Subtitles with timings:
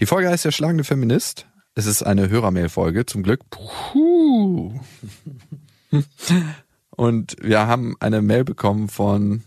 [0.00, 1.46] Die Folge heißt der schlagende Feminist.
[1.76, 3.48] Es ist eine Hörermail-Folge, zum Glück.
[3.50, 4.80] Puh.
[6.90, 9.42] Und wir haben eine Mail bekommen von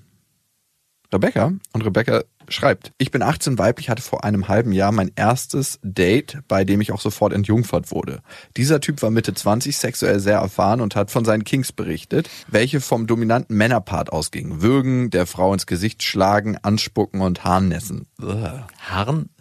[1.11, 1.53] Rebecca.
[1.73, 6.39] Und Rebecca schreibt, ich bin 18 weiblich, hatte vor einem halben Jahr mein erstes Date,
[6.47, 8.21] bei dem ich auch sofort entjungfert wurde.
[8.55, 12.81] Dieser Typ war Mitte 20, sexuell sehr erfahren und hat von seinen Kings berichtet, welche
[12.81, 14.61] vom dominanten Männerpart ausgingen.
[14.61, 18.07] Würgen, der Frau ins Gesicht schlagen, anspucken und Harnnässen.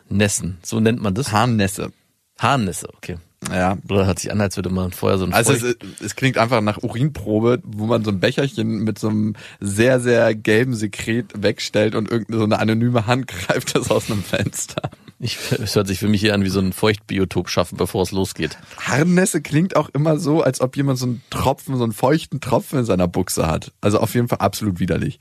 [0.09, 1.33] Harnnässen, so nennt man das?
[1.33, 1.93] Harnnässe.
[2.39, 3.17] Harnnässe, okay.
[3.51, 3.77] Ja.
[3.89, 6.61] Oder hört sich an, als würde man vorher so ein Also es, es klingt einfach
[6.61, 11.95] nach Urinprobe, wo man so ein Becherchen mit so einem sehr, sehr gelben Sekret wegstellt
[11.95, 14.91] und irgendeine so eine anonyme Hand greift das aus einem Fenster.
[15.21, 18.11] ich, es hört sich für mich hier an wie so ein Feuchtbiotop schaffen, bevor es
[18.11, 18.59] losgeht.
[18.79, 22.81] Harnnässe klingt auch immer so, als ob jemand so einen Tropfen, so einen feuchten Tropfen
[22.81, 23.73] in seiner Buchse hat.
[23.81, 25.21] Also auf jeden Fall absolut widerlich.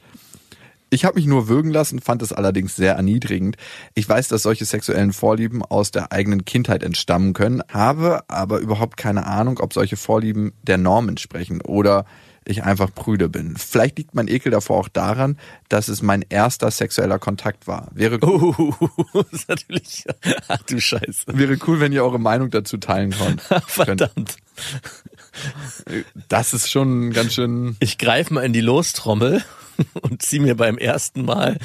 [0.96, 3.58] Ich habe mich nur würgen lassen, fand es allerdings sehr erniedrigend.
[3.96, 8.96] Ich weiß, dass solche sexuellen Vorlieben aus der eigenen Kindheit entstammen können, habe aber überhaupt
[8.96, 12.06] keine Ahnung, ob solche Vorlieben der Norm entsprechen oder
[12.46, 13.58] ich einfach prüde bin.
[13.58, 15.38] Vielleicht liegt mein Ekel davor auch daran,
[15.68, 17.90] dass es mein erster sexueller Kontakt war.
[17.94, 18.74] Wäre, Uh,
[19.12, 20.06] das ist natürlich,
[20.48, 21.26] ach du Scheiße.
[21.26, 23.42] wäre cool, wenn ihr eure Meinung dazu teilen könnt.
[23.68, 24.38] Verdammt.
[26.30, 29.44] Das ist schon ganz schön Ich greife mal in die Lostrommel
[30.02, 31.58] und zieh mir beim ersten Mal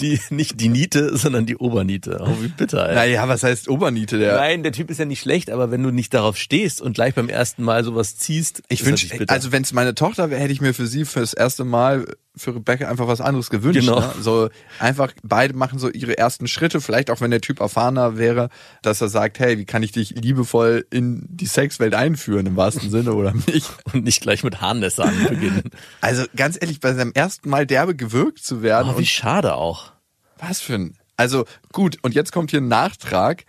[0.00, 2.18] die, nicht die Niete, sondern die Oberniete.
[2.20, 2.94] Oh, wie bitter, ey.
[2.94, 4.18] Naja, was heißt Oberniete?
[4.18, 6.94] Der Nein, der Typ ist ja nicht schlecht, aber wenn du nicht darauf stehst und
[6.94, 10.52] gleich beim ersten Mal sowas ziehst, ich wünsche, also wenn es meine Tochter wäre, hätte
[10.52, 13.80] ich mir für sie fürs erste Mal für Rebecca einfach was anderes gewünscht.
[13.80, 14.00] Genau.
[14.00, 14.12] Ne?
[14.20, 14.48] So
[14.78, 16.80] einfach beide machen so ihre ersten Schritte.
[16.80, 18.50] Vielleicht auch wenn der Typ erfahrener wäre,
[18.82, 22.90] dass er sagt, hey, wie kann ich dich liebevoll in die Sexwelt einführen im wahrsten
[22.90, 23.70] Sinne oder nicht?
[23.92, 25.62] und nicht gleich mit Harnnässe beginnen.
[26.00, 29.92] Also ganz ehrlich, bei seinem ersten Mal derbe gewirkt zu werden Oh, wie schade auch.
[30.38, 30.96] Was für ein.
[31.16, 33.44] Also gut, und jetzt kommt hier ein Nachtrag.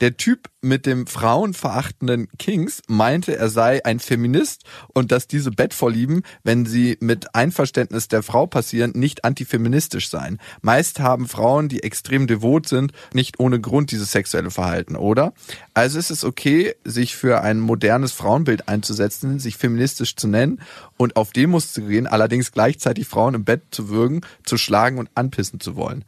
[0.00, 6.22] Der Typ mit dem frauenverachtenden Kings meinte, er sei ein Feminist und dass diese Bettvorlieben,
[6.42, 10.38] wenn sie mit Einverständnis der Frau passieren, nicht antifeministisch seien.
[10.60, 15.32] Meist haben Frauen, die extrem devot sind, nicht ohne Grund dieses sexuelle Verhalten, oder?
[15.72, 20.60] Also ist es okay, sich für ein modernes Frauenbild einzusetzen, sich feministisch zu nennen
[20.96, 25.08] und auf Demos zu gehen, allerdings gleichzeitig Frauen im Bett zu würgen, zu schlagen und
[25.14, 26.04] anpissen zu wollen.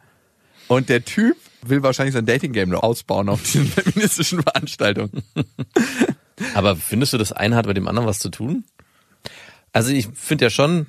[0.66, 5.22] Und der Typ will wahrscheinlich sein Dating-Game noch ausbauen auf diesen feministischen Veranstaltungen.
[6.54, 8.64] Aber findest du, das eine hat bei dem anderen was zu tun?
[9.72, 10.86] Also ich finde ja schon,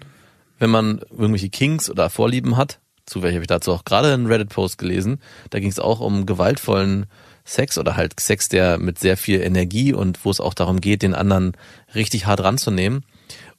[0.59, 4.28] wenn man irgendwelche Kings oder Vorlieben hat, zu welcher habe ich dazu auch gerade einen
[4.28, 5.19] Reddit-Post gelesen,
[5.50, 7.07] da ging es auch um gewaltvollen
[7.44, 11.01] Sex oder halt Sex, der mit sehr viel Energie und wo es auch darum geht,
[11.01, 11.53] den anderen
[11.96, 13.03] richtig hart ranzunehmen.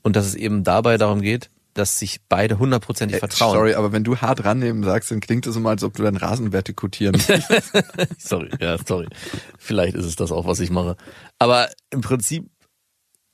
[0.03, 3.54] Und dass es eben dabei darum geht, dass sich beide hundertprozentig vertrauen.
[3.54, 6.16] Sorry, aber wenn du hart rannehmen sagst, dann klingt es immer, als ob du deinen
[6.16, 7.20] Rasen vertikutieren
[8.19, 9.08] sorry, ja, sorry.
[9.58, 10.97] Vielleicht ist es das auch, was ich mache.
[11.38, 12.50] Aber im Prinzip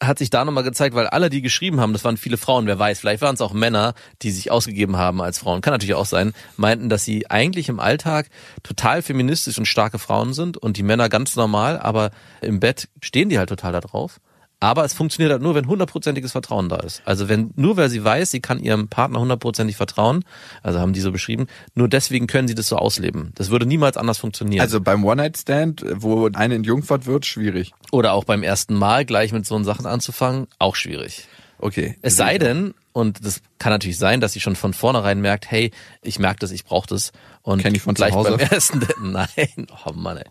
[0.02, 2.78] hat sich da nochmal gezeigt, weil alle, die geschrieben haben, das waren viele Frauen, wer
[2.78, 6.06] weiß, vielleicht waren es auch Männer, die sich ausgegeben haben als Frauen, kann natürlich auch
[6.06, 8.28] sein, meinten, dass sie eigentlich im Alltag
[8.62, 12.10] total feministisch und starke Frauen sind und die Männer ganz normal, aber
[12.42, 14.20] im Bett stehen die halt total da drauf.
[14.66, 17.00] Aber es funktioniert halt nur, wenn hundertprozentiges Vertrauen da ist.
[17.04, 20.24] Also wenn, nur weil sie weiß, sie kann ihrem Partner hundertprozentig vertrauen,
[20.64, 21.46] also haben die so beschrieben,
[21.76, 23.30] nur deswegen können sie das so ausleben.
[23.36, 24.60] Das würde niemals anders funktionieren.
[24.60, 27.74] Also beim One-Night-Stand, wo eine entjungfert wird, schwierig.
[27.92, 31.28] Oder auch beim ersten Mal gleich mit so Sachen anzufangen, auch schwierig.
[31.60, 31.96] Okay.
[32.02, 35.70] Es sei denn, und das kann natürlich sein, dass sie schon von vornherein merkt, hey,
[36.02, 37.12] ich merke das, ich brauche das.
[37.42, 38.32] Und Kenn ich von zu gleich Hause.
[38.32, 40.24] beim ersten nein, oh Mann, ey.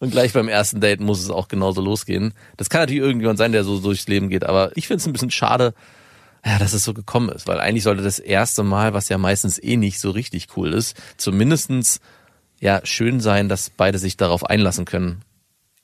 [0.00, 2.32] Und gleich beim ersten Date muss es auch genauso losgehen.
[2.56, 5.12] Das kann natürlich irgendjemand sein, der so durchs Leben geht, aber ich finde es ein
[5.12, 5.74] bisschen schade,
[6.44, 9.62] ja, dass es so gekommen ist, weil eigentlich sollte das erste Mal, was ja meistens
[9.62, 12.00] eh nicht so richtig cool ist, zumindestens
[12.60, 15.22] ja schön sein, dass beide sich darauf einlassen können.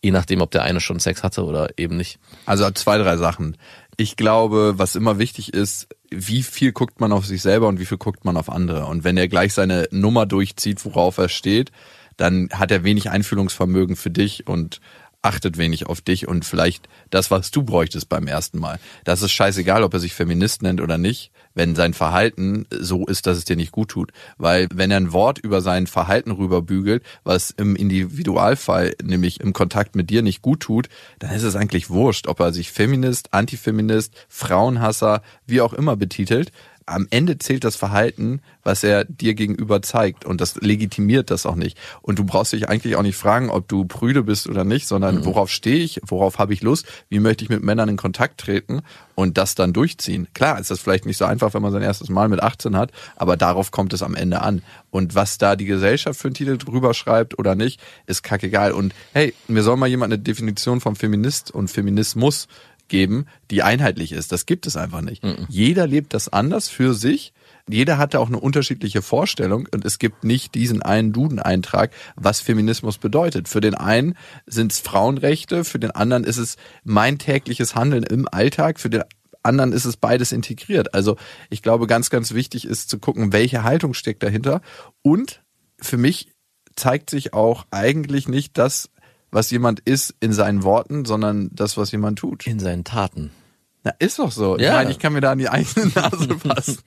[0.02, 2.18] Je nachdem, ob der eine schon Sex hatte oder eben nicht.
[2.44, 3.56] Also zwei, drei Sachen.
[3.96, 7.86] Ich glaube, was immer wichtig ist, wie viel guckt man auf sich selber und wie
[7.86, 8.86] viel guckt man auf andere.
[8.86, 11.72] Und wenn er gleich seine Nummer durchzieht, worauf er steht,
[12.16, 14.80] dann hat er wenig Einfühlungsvermögen für dich und
[15.24, 18.78] achtet wenig auf dich und vielleicht das, was du bräuchtest beim ersten Mal.
[19.04, 23.26] Das ist scheißegal, ob er sich Feminist nennt oder nicht, wenn sein Verhalten so ist,
[23.26, 24.12] dass es dir nicht gut tut.
[24.36, 29.96] Weil wenn er ein Wort über sein Verhalten rüberbügelt, was im Individualfall, nämlich im Kontakt
[29.96, 30.88] mit dir nicht gut tut,
[31.20, 36.52] dann ist es eigentlich wurscht, ob er sich Feminist, Antifeminist, Frauenhasser, wie auch immer betitelt
[36.86, 41.54] am Ende zählt das Verhalten, was er dir gegenüber zeigt und das legitimiert das auch
[41.54, 41.78] nicht.
[42.02, 45.16] Und du brauchst dich eigentlich auch nicht fragen, ob du prüde bist oder nicht, sondern
[45.16, 45.24] mhm.
[45.24, 48.82] worauf stehe ich, worauf habe ich Lust, wie möchte ich mit Männern in Kontakt treten
[49.14, 50.28] und das dann durchziehen.
[50.34, 52.90] Klar ist das vielleicht nicht so einfach, wenn man sein erstes Mal mit 18 hat,
[53.16, 54.62] aber darauf kommt es am Ende an.
[54.90, 58.72] Und was da die Gesellschaft für einen Titel drüber schreibt oder nicht, ist kackegal.
[58.72, 62.48] Und hey, mir soll mal jemand eine Definition vom Feminist und Feminismus
[62.88, 64.32] geben, die einheitlich ist.
[64.32, 65.24] Das gibt es einfach nicht.
[65.24, 65.46] Mhm.
[65.48, 67.32] Jeder lebt das anders für sich.
[67.68, 72.40] Jeder hat da auch eine unterschiedliche Vorstellung und es gibt nicht diesen einen Duden-Eintrag, was
[72.40, 73.48] Feminismus bedeutet.
[73.48, 74.16] Für den einen
[74.46, 79.04] sind es Frauenrechte, für den anderen ist es mein tägliches Handeln im Alltag, für den
[79.42, 80.94] anderen ist es beides integriert.
[80.94, 81.16] Also
[81.50, 84.60] ich glaube, ganz, ganz wichtig ist zu gucken, welche Haltung steckt dahinter.
[85.02, 85.42] Und
[85.80, 86.32] für mich
[86.76, 88.90] zeigt sich auch eigentlich nicht das,
[89.34, 92.46] was jemand ist in seinen Worten, sondern das, was jemand tut.
[92.46, 93.32] In seinen Taten.
[93.82, 94.56] Na, ist doch so.
[94.56, 94.70] Ja.
[94.70, 96.78] Ich meine, ich kann mir da an die eigene Nase fassen.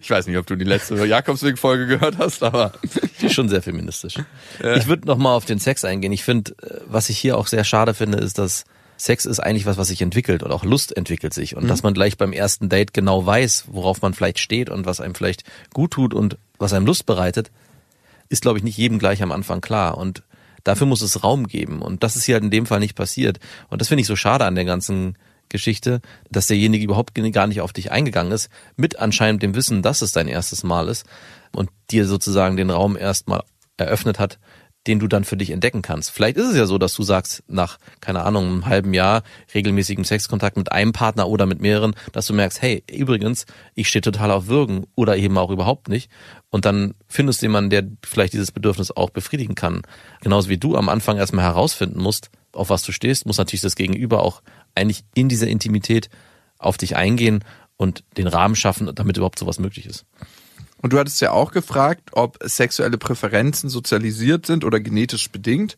[0.00, 2.72] ich weiß nicht, ob du die letzte Jakobsweg-Folge gehört hast, aber.
[3.20, 4.16] Die ist schon sehr feministisch.
[4.62, 4.76] Ja.
[4.76, 6.12] Ich würde noch mal auf den Sex eingehen.
[6.12, 8.64] Ich finde, äh, was ich hier auch sehr schade finde, ist, dass
[8.98, 11.68] Sex ist eigentlich was, was sich entwickelt und auch Lust entwickelt sich und mhm.
[11.68, 15.14] dass man gleich beim ersten Date genau weiß, worauf man vielleicht steht und was einem
[15.14, 17.50] vielleicht gut tut und was einem Lust bereitet,
[18.28, 20.24] ist glaube ich nicht jedem gleich am Anfang klar und
[20.68, 21.80] Dafür muss es Raum geben.
[21.80, 23.40] Und das ist hier halt in dem Fall nicht passiert.
[23.70, 25.16] Und das finde ich so schade an der ganzen
[25.48, 30.02] Geschichte, dass derjenige überhaupt gar nicht auf dich eingegangen ist, mit anscheinend dem Wissen, dass
[30.02, 31.06] es dein erstes Mal ist
[31.52, 33.44] und dir sozusagen den Raum erstmal
[33.78, 34.38] eröffnet hat,
[34.88, 36.10] den du dann für dich entdecken kannst.
[36.10, 39.22] Vielleicht ist es ja so, dass du sagst, nach, keine Ahnung, einem halben Jahr
[39.54, 43.44] regelmäßigem Sexkontakt mit einem Partner oder mit mehreren, dass du merkst, hey, übrigens,
[43.74, 46.10] ich stehe total auf Würgen oder eben auch überhaupt nicht.
[46.48, 49.82] Und dann findest du jemanden, der vielleicht dieses Bedürfnis auch befriedigen kann.
[50.22, 53.76] Genauso wie du am Anfang erstmal herausfinden musst, auf was du stehst, muss natürlich das
[53.76, 54.42] Gegenüber auch
[54.74, 56.08] eigentlich in dieser Intimität
[56.58, 57.44] auf dich eingehen
[57.76, 60.06] und den Rahmen schaffen, damit überhaupt sowas möglich ist.
[60.80, 65.76] Und du hattest ja auch gefragt, ob sexuelle Präferenzen sozialisiert sind oder genetisch bedingt.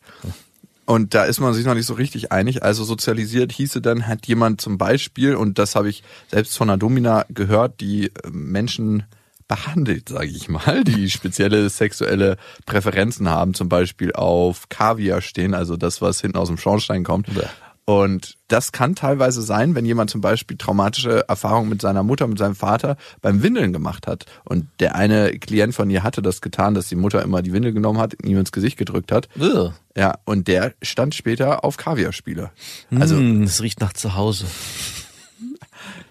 [0.85, 2.63] Und da ist man sich noch nicht so richtig einig.
[2.63, 6.79] Also sozialisiert hieße dann, hat jemand zum Beispiel, und das habe ich selbst von einer
[6.79, 9.05] Domina gehört, die äh, Menschen
[9.47, 12.37] behandelt, sage ich mal, die spezielle sexuelle
[12.67, 17.29] Präferenzen haben, zum Beispiel auf Kaviar stehen, also das, was hinten aus dem Schornstein kommt.
[17.29, 17.49] Ja.
[17.91, 22.39] Und das kann teilweise sein, wenn jemand zum Beispiel traumatische Erfahrungen mit seiner Mutter, mit
[22.39, 24.27] seinem Vater beim Windeln gemacht hat.
[24.45, 27.73] Und der eine Klient von ihr hatte das getan, dass die Mutter immer die Windel
[27.73, 29.29] genommen hat, ihm ins Gesicht gedrückt hat.
[29.41, 29.73] Ugh.
[29.97, 32.53] Ja, und der stand später auf Kaviarspiele.
[32.97, 34.47] Also, mm, es riecht nach zu Hause.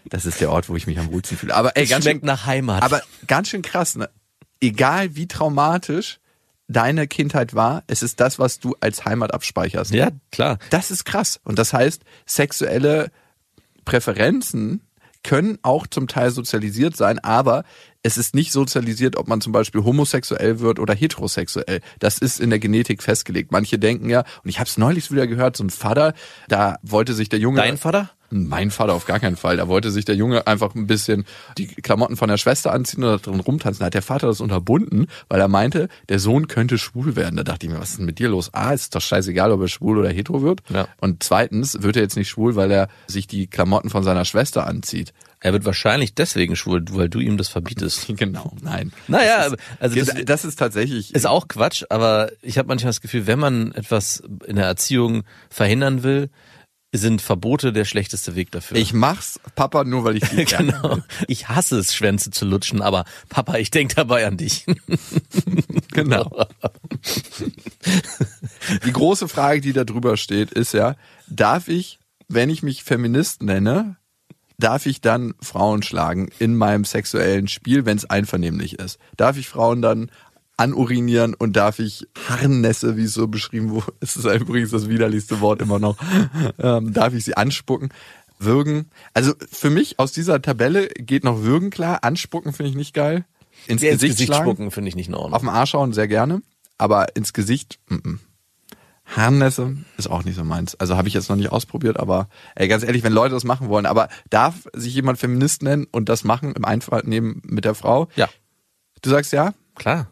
[0.04, 1.56] Das ist der Ort, wo ich mich am wohlsten fühle.
[1.56, 2.84] Aber ey, es ganz schmeckt schön, nach Heimat.
[2.84, 4.10] Aber ganz schön krass, ne?
[4.60, 6.20] Egal wie traumatisch
[6.70, 9.92] deine Kindheit war, es ist das, was du als Heimat abspeicherst.
[9.92, 10.60] Ja, klar.
[10.70, 11.42] Das ist krass.
[11.44, 13.12] Und das heißt, sexuelle
[13.84, 14.82] Präferenzen
[15.24, 17.66] können auch zum Teil sozialisiert sein, aber
[18.04, 21.82] es ist nicht sozialisiert, ob man zum Beispiel homosexuell wird oder heterosexuell.
[22.00, 23.52] Das ist in der Genetik festgelegt.
[23.52, 26.14] Manche denken ja, und ich habe es neulich wieder gehört, so ein Vater,
[26.48, 27.58] da wollte sich der Junge.
[27.58, 28.12] Dein Vater?
[28.32, 29.58] Mein Vater auf gar keinen Fall.
[29.58, 31.26] Da wollte sich der Junge einfach ein bisschen
[31.58, 33.80] die Klamotten von der Schwester anziehen oder drin rumtanzen.
[33.80, 37.38] Da hat der Vater das unterbunden, weil er meinte, der Sohn könnte schwul werden.
[37.38, 38.54] Da dachte ich mir, was ist denn mit dir los?
[38.54, 40.62] Ah, ist doch scheißegal, ob er schwul oder hetero wird.
[40.70, 40.88] Ja.
[41.00, 44.66] Und zweitens wird er jetzt nicht schwul, weil er sich die Klamotten von seiner Schwester
[44.68, 45.14] anzieht.
[45.42, 48.08] Er wird wahrscheinlich deswegen schwul, weil du ihm das verbietest.
[48.20, 48.92] Genau, nein.
[49.08, 51.16] Naja, also das, das ist tatsächlich.
[51.16, 55.24] Ist auch Quatsch, aber ich habe manchmal das Gefühl, wenn man etwas in der Erziehung
[55.50, 56.30] verhindern will,
[56.92, 58.78] sind Verbote der schlechteste Weg dafür.
[58.78, 61.00] Ich mach's, Papa, nur weil ich die Genau.
[61.28, 64.66] Ich hasse es, Schwänze zu lutschen, aber Papa, ich denk dabei an dich.
[65.92, 66.48] genau.
[68.86, 70.96] die große Frage, die da drüber steht, ist ja,
[71.28, 73.98] darf ich, wenn ich mich Feminist nenne,
[74.58, 79.00] darf ich dann Frauen schlagen in meinem sexuellen Spiel, wenn es einvernehmlich ist?
[79.16, 80.12] Darf ich Frauen dann
[80.60, 85.42] anurinieren und darf ich Harnässe, wie es so beschrieben wurde, es ist übrigens das widerlichste
[85.42, 85.98] Wort immer noch,
[86.60, 87.90] ähm, darf ich sie anspucken,
[88.40, 88.90] würgen.
[89.14, 93.26] Also für mich aus dieser Tabelle geht noch würgen klar, anspucken finde ich nicht geil.
[93.68, 95.34] Ins, ja, Gesicht, ins Gesicht spucken finde ich nicht in Ordnung.
[95.34, 96.42] Auf dem Arsch schauen sehr gerne,
[96.78, 98.20] aber ins Gesicht, m -m.
[99.16, 100.76] Harnässe ist auch nicht so meins.
[100.76, 103.68] Also habe ich jetzt noch nicht ausprobiert, aber ey, ganz ehrlich, wenn Leute das machen
[103.68, 108.08] wollen, aber darf sich jemand Feminist nennen und das machen im Einvernehmen mit der Frau?
[108.16, 108.30] Ja.
[109.02, 109.54] Du sagst ja?
[109.76, 110.08] Klar.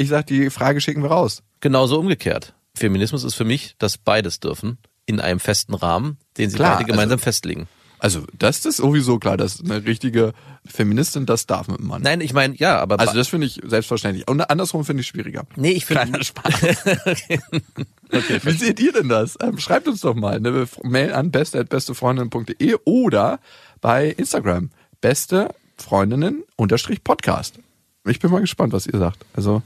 [0.00, 1.42] Ich sag, die Frage schicken wir raus.
[1.60, 2.54] Genauso umgekehrt.
[2.74, 6.86] Feminismus ist für mich, dass beides dürfen in einem festen Rahmen, den sie Klar, beide
[6.90, 7.68] gemeinsam also- festlegen.
[7.98, 10.32] Also, das ist sowieso klar, dass eine richtige
[10.64, 12.00] Feministin das darf mit dem Mann.
[12.00, 14.26] Nein, ich meine, ja, aber Also, das finde ich selbstverständlich.
[14.26, 15.44] Und andersrum finde ich schwieriger.
[15.56, 16.62] nee, ich finde Kleiner Spaß.
[18.46, 19.36] Wie seht ihr denn das?
[19.42, 23.38] Ähm, schreibt uns doch mal eine Mail an beste.bestefreundinnen.de oder
[23.82, 24.70] bei Instagram
[25.02, 27.58] beste Freundinnen unterstrich Podcast.
[28.06, 29.24] Ich bin mal gespannt, was ihr sagt.
[29.34, 29.62] Also,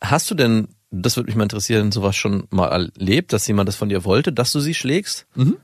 [0.00, 3.76] Hast du denn, das würde mich mal interessieren, sowas schon mal erlebt, dass jemand das
[3.76, 5.26] von dir wollte, dass du sie schlägst?
[5.34, 5.56] Mhm.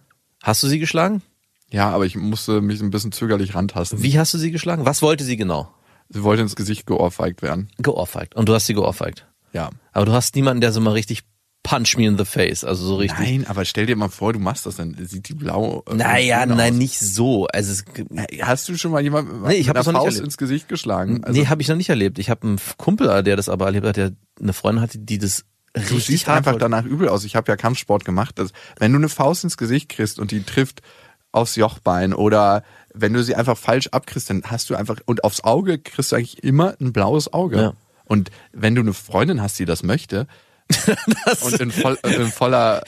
[0.43, 1.23] Hast du sie geschlagen?
[1.71, 4.03] ja, aber ich musste mich ein bisschen zögerlich rantasten.
[4.03, 4.85] Wie hast du sie geschlagen?
[4.85, 5.73] Was wollte sie genau?
[6.11, 7.69] Sie wollte ins Gesicht geohrfeigt werden.
[7.79, 8.35] Geohrfeigt.
[8.35, 9.27] Und du hast sie geohrfeigt.
[9.55, 9.71] Ja.
[9.93, 11.23] Aber du hast niemanden, der so mal richtig
[11.63, 13.21] punch me in the face, also so richtig.
[13.21, 15.85] Nein, aber stell dir mal vor, du machst das, dann sieht die blau.
[15.89, 16.79] äh, Naja, nein, aus.
[16.79, 17.47] nicht so.
[17.47, 17.85] Also es,
[18.17, 20.25] Äh, Hast du schon mal jemanden Nee, ich mit einer Faust erlebt.
[20.25, 21.23] ins Gesicht geschlagen?
[21.25, 22.19] Also, nee, habe ich noch nicht erlebt.
[22.19, 25.45] Ich habe einen Kumpel, der das aber erlebt hat, der eine Freundin hatte, die das
[25.89, 27.25] Du siehst einfach danach übel aus.
[27.25, 28.39] Ich habe ja Kampfsport gemacht.
[28.39, 30.83] Das, wenn du eine Faust ins Gesicht kriegst und die trifft
[31.31, 35.45] aufs Jochbein oder wenn du sie einfach falsch abkriegst, dann hast du einfach und aufs
[35.45, 37.57] Auge kriegst du eigentlich immer ein blaues Auge.
[37.57, 37.73] Ja.
[38.05, 40.27] Und wenn du eine Freundin hast, die das möchte
[41.43, 42.83] und in, voll, in voller,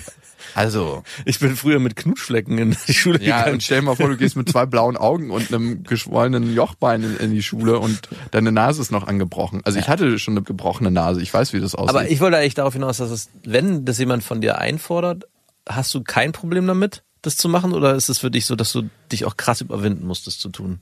[0.54, 3.54] also Ich bin früher mit Knutschflecken in die Schule ja, gegangen.
[3.54, 7.02] und stell dir mal vor, du gehst mit zwei blauen Augen und einem geschwollenen Jochbein
[7.02, 9.62] in, in die Schule und deine Nase ist noch angebrochen.
[9.64, 11.20] Also ich hatte schon eine gebrochene Nase.
[11.22, 11.90] Ich weiß, wie das aussieht.
[11.90, 15.24] Aber ich wollte eigentlich darauf hinaus, dass es, wenn das jemand von dir einfordert,
[15.68, 17.72] hast du kein Problem damit, das zu machen?
[17.72, 20.50] Oder ist es für dich so, dass du dich auch krass überwinden musst, das zu
[20.50, 20.80] tun?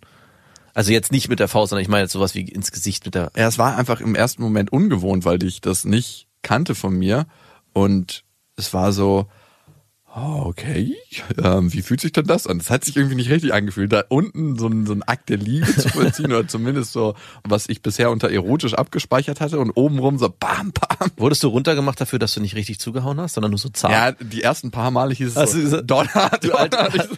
[0.75, 3.15] Also jetzt nicht mit der Faust, sondern ich meine jetzt sowas wie ins Gesicht mit
[3.15, 3.31] der.
[3.37, 7.27] Ja, es war einfach im ersten Moment ungewohnt, weil ich das nicht kannte von mir.
[7.73, 8.25] Und
[8.57, 9.27] es war so,
[10.15, 10.95] oh, okay,
[11.43, 12.59] ähm, wie fühlt sich denn das an?
[12.59, 15.39] Das hat sich irgendwie nicht richtig angefühlt, da unten so ein, so ein Akt der
[15.39, 17.15] Liebe zu vollziehen oder zumindest so,
[17.45, 21.11] was ich bisher unter erotisch abgespeichert hatte und obenrum so bam, bam.
[21.17, 23.93] Wurdest du runtergemacht dafür, dass du nicht richtig zugehauen hast, sondern nur so zart?
[23.93, 27.17] Ja, die ersten paar Male hieß es du so, Dollar, du so-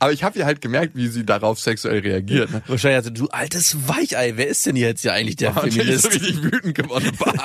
[0.00, 2.50] Aber ich habe ja halt gemerkt, wie sie darauf sexuell reagiert.
[2.50, 2.62] Ne?
[2.66, 5.80] Wahrscheinlich also, du altes Weichei, wer ist denn jetzt hier eigentlich der Und ich so
[5.80, 6.12] Feminist?
[6.12, 7.10] richtig wütend geworden.
[7.18, 7.36] Bam,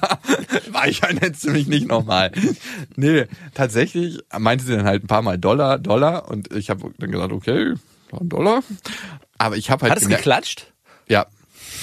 [0.00, 0.18] bam.
[0.70, 2.30] Weichei nennst du mich nicht nochmal.
[2.96, 7.10] Nee, tatsächlich meinte sie dann halt ein paar Mal Dollar, Dollar und ich habe dann
[7.10, 7.74] gesagt, okay,
[8.12, 8.62] ein Dollar.
[9.38, 10.72] Aber ich habe halt Hat es geklatscht?
[11.08, 11.26] ja,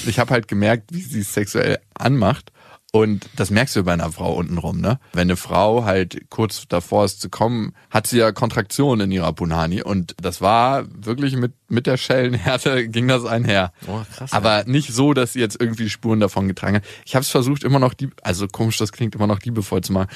[0.06, 2.50] ich habe halt gemerkt, wie sie es sexuell anmacht.
[2.92, 5.00] Und das merkst du bei einer Frau untenrum, ne?
[5.14, 9.32] Wenn eine Frau halt kurz davor ist zu kommen, hat sie ja Kontraktion in ihrer
[9.32, 9.82] Punani.
[9.82, 13.72] Und das war wirklich mit, mit der Schellenhärte ging das einher.
[13.88, 16.84] Oh, krass, Aber nicht so, dass sie jetzt irgendwie Spuren davon getragen hat.
[17.04, 19.92] Ich habe es versucht, immer noch die, also komisch, das klingt immer noch liebevoll zu
[19.92, 20.08] machen.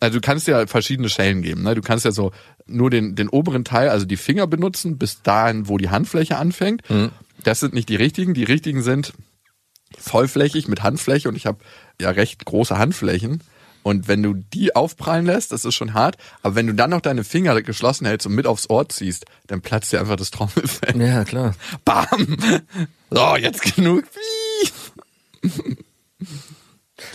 [0.00, 1.62] Also du kannst ja verschiedene Schellen geben.
[1.62, 1.74] Ne?
[1.74, 2.32] Du kannst ja so
[2.66, 6.82] nur den, den oberen Teil, also die Finger benutzen, bis dahin, wo die Handfläche anfängt.
[7.44, 8.32] Das sind nicht die richtigen.
[8.34, 9.12] Die richtigen sind
[9.98, 11.58] vollflächig mit Handfläche und ich habe
[12.00, 13.42] ja recht große Handflächen.
[13.82, 16.16] Und wenn du die aufprallen lässt, das ist schon hart.
[16.42, 19.62] Aber wenn du dann noch deine Finger geschlossen hältst und mit aufs Ohr ziehst, dann
[19.62, 21.00] platzt dir einfach das Trommelfell.
[21.00, 21.54] Ja, klar.
[21.84, 22.36] Bam!
[23.10, 24.04] So, jetzt genug.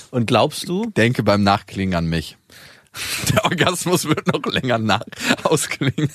[0.09, 2.37] Und glaubst du, Denke beim Nachklingen an mich.
[3.33, 5.01] Der Orgasmus wird noch länger nach
[5.43, 6.09] ausklingen.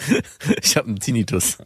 [0.62, 1.58] ich habe einen Tinnitus.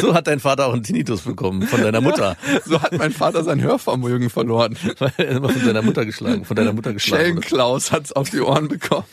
[0.00, 2.36] So hat dein Vater auch einen Tinnitus bekommen von deiner Mutter.
[2.64, 4.76] So hat mein Vater sein Hörvermögen verloren.
[4.98, 7.22] Weil er immer von deiner Mutter geschlagen, von deiner Mutter geschlagen.
[7.22, 9.04] Schellenklaus hat's auf die Ohren bekommen.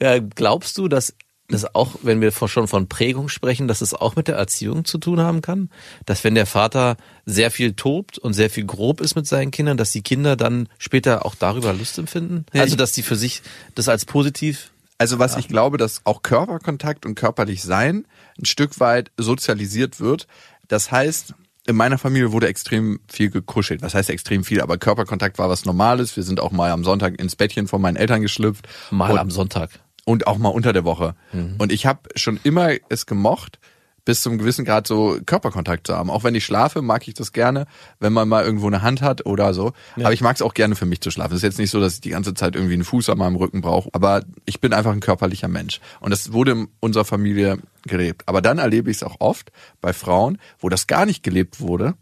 [0.00, 1.14] Ja, glaubst du, dass
[1.48, 4.98] das auch, wenn wir schon von Prägung sprechen, dass es auch mit der Erziehung zu
[4.98, 5.70] tun haben kann?
[6.06, 6.96] Dass wenn der Vater
[7.26, 10.68] sehr viel tobt und sehr viel grob ist mit seinen Kindern, dass die Kinder dann
[10.78, 12.46] später auch darüber Lust empfinden?
[12.52, 13.42] Also, dass die für sich
[13.74, 18.06] das als positiv Also was ich glaube, dass auch Körperkontakt und körperlich sein
[18.38, 20.26] ein Stück weit sozialisiert wird.
[20.68, 21.34] Das heißt,
[21.66, 23.82] in meiner Familie wurde extrem viel gekuschelt.
[23.82, 24.60] Was heißt extrem viel?
[24.60, 26.16] Aber Körperkontakt war was Normales.
[26.16, 28.66] Wir sind auch mal am Sonntag ins Bettchen von meinen Eltern geschlüpft.
[28.90, 29.70] mal und, am Sonntag.
[30.04, 31.14] Und auch mal unter der Woche.
[31.32, 31.56] Mhm.
[31.58, 33.58] Und ich habe schon immer es gemocht,
[34.04, 36.10] bis zum gewissen Grad so Körperkontakt zu haben.
[36.10, 37.66] Auch wenn ich schlafe, mag ich das gerne,
[38.00, 39.72] wenn man mal irgendwo eine Hand hat oder so.
[39.96, 41.32] Aber ich mag es auch gerne für mich zu schlafen.
[41.32, 43.36] Es ist jetzt nicht so, dass ich die ganze Zeit irgendwie einen Fuß an meinem
[43.36, 43.88] Rücken brauche.
[43.92, 45.80] Aber ich bin einfach ein körperlicher Mensch.
[46.00, 48.24] Und das wurde in unserer Familie gelebt.
[48.26, 51.94] Aber dann erlebe ich es auch oft bei Frauen, wo das gar nicht gelebt wurde,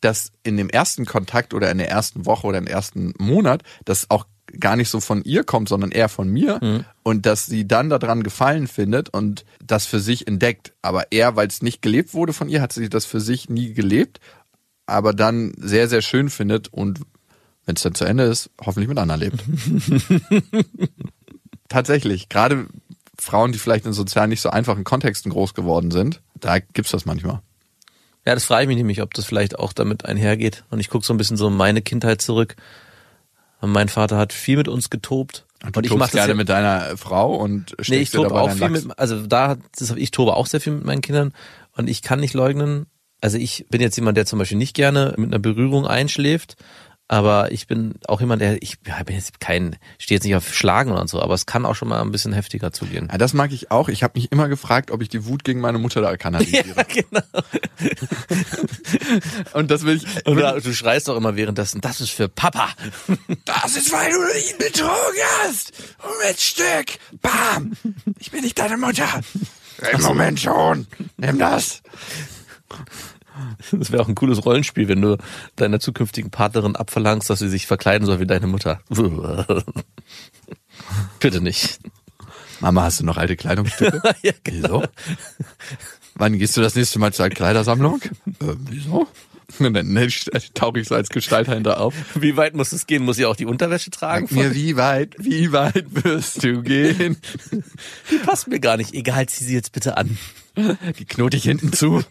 [0.00, 4.10] dass in dem ersten Kontakt oder in der ersten Woche oder im ersten Monat das
[4.10, 4.26] auch
[4.58, 8.22] gar nicht so von ihr kommt, sondern eher von mir und dass sie dann daran
[8.22, 10.72] gefallen findet und das für sich entdeckt.
[10.82, 13.72] Aber eher, weil es nicht gelebt wurde von ihr, hat sie das für sich nie
[13.72, 14.20] gelebt,
[14.86, 17.00] aber dann sehr, sehr schön findet und
[17.64, 19.44] wenn es dann zu Ende ist, hoffentlich mit anderen lebt.
[21.68, 22.66] Tatsächlich, gerade
[23.18, 27.06] Frauen, die vielleicht in sozial nicht so einfachen Kontexten groß geworden sind, da gibt's das
[27.06, 27.40] manchmal.
[28.26, 30.64] Ja, das frage ich mich nämlich, ob das vielleicht auch damit einhergeht.
[30.70, 32.56] Und ich gucke so ein bisschen so in meine Kindheit zurück.
[33.62, 35.46] Und mein Vater hat viel mit uns getobt.
[35.64, 38.34] Und, du ich tobst mach das gerne ja, mit deiner Frau und Nee, ich tobe
[38.34, 38.84] auch viel Lachs.
[38.84, 41.32] mit, also da, das, ich tobe auch sehr viel mit meinen Kindern
[41.76, 42.86] und ich kann nicht leugnen,
[43.20, 46.56] also ich bin jetzt jemand, der zum Beispiel nicht gerne mit einer Berührung einschläft,
[47.12, 50.54] aber ich bin auch jemand, der, ich ja, bin jetzt kein, stehe jetzt nicht auf
[50.54, 53.10] Schlagen oder so, aber es kann auch schon mal ein bisschen heftiger zugehen.
[53.12, 53.90] Ja, das mag ich auch.
[53.90, 56.86] Ich habe mich immer gefragt, ob ich die Wut gegen meine Mutter da kanalisiere.
[56.88, 57.20] genau.
[59.52, 60.26] Und das will ich.
[60.26, 62.70] Und du, schreist doch immer währenddessen, das ist für Papa.
[63.44, 65.70] Das ist, weil du ihn betrogen hast.
[66.02, 66.98] Moment, Stück.
[67.20, 67.72] Bam.
[68.20, 69.20] Ich bin nicht deine Mutter.
[69.92, 70.86] Im Moment schon.
[71.18, 71.82] Nimm das.
[73.72, 75.18] Das wäre auch ein cooles Rollenspiel, wenn du
[75.56, 78.80] deiner zukünftigen Partnerin abverlangst, dass sie sich verkleiden soll wie deine Mutter.
[81.20, 81.80] Bitte nicht.
[82.60, 84.02] Mama, hast du noch alte Kleidungsstücke?
[84.22, 84.82] ja, genau.
[84.82, 84.84] Wieso?
[86.14, 88.00] Wann gehst du das nächste Mal zur Kleidersammlung?
[88.40, 89.08] Äh, wieso?
[89.62, 90.08] Dann ne,
[90.54, 91.94] tauche ich so als Gestalter hinter auf.
[92.14, 93.04] Wie weit muss es gehen?
[93.04, 94.26] Muss sie auch die Unterwäsche tragen?
[94.26, 97.16] Sag mir, wie weit, wie weit wirst du gehen?
[98.10, 98.94] Die passt mir gar nicht.
[98.94, 100.18] Egal, zieh sie jetzt bitte an.
[100.98, 102.02] Die knote ich hinten zu.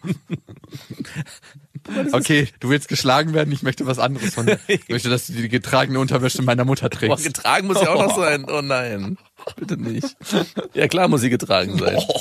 [2.12, 4.58] Okay, du willst geschlagen werden, ich möchte was anderes von dir.
[4.68, 7.24] Ich möchte, dass du die getragene Unterwäsche meiner Mutter Boah, trägst.
[7.24, 8.44] getragen muss sie auch noch sein.
[8.48, 9.18] Oh nein.
[9.56, 10.16] Bitte nicht.
[10.74, 11.98] Ja klar muss sie getragen sein.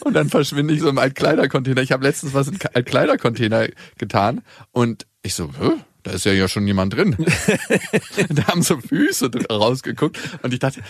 [0.00, 1.82] Und dann verschwinde ich so im Altkleidercontainer.
[1.82, 5.72] Ich habe letztens was in Altkleidercontainer getan und ich so, Hä?
[6.08, 7.16] Da ist ja ja schon jemand drin.
[8.30, 10.80] da haben so Füße rausgeguckt und ich dachte,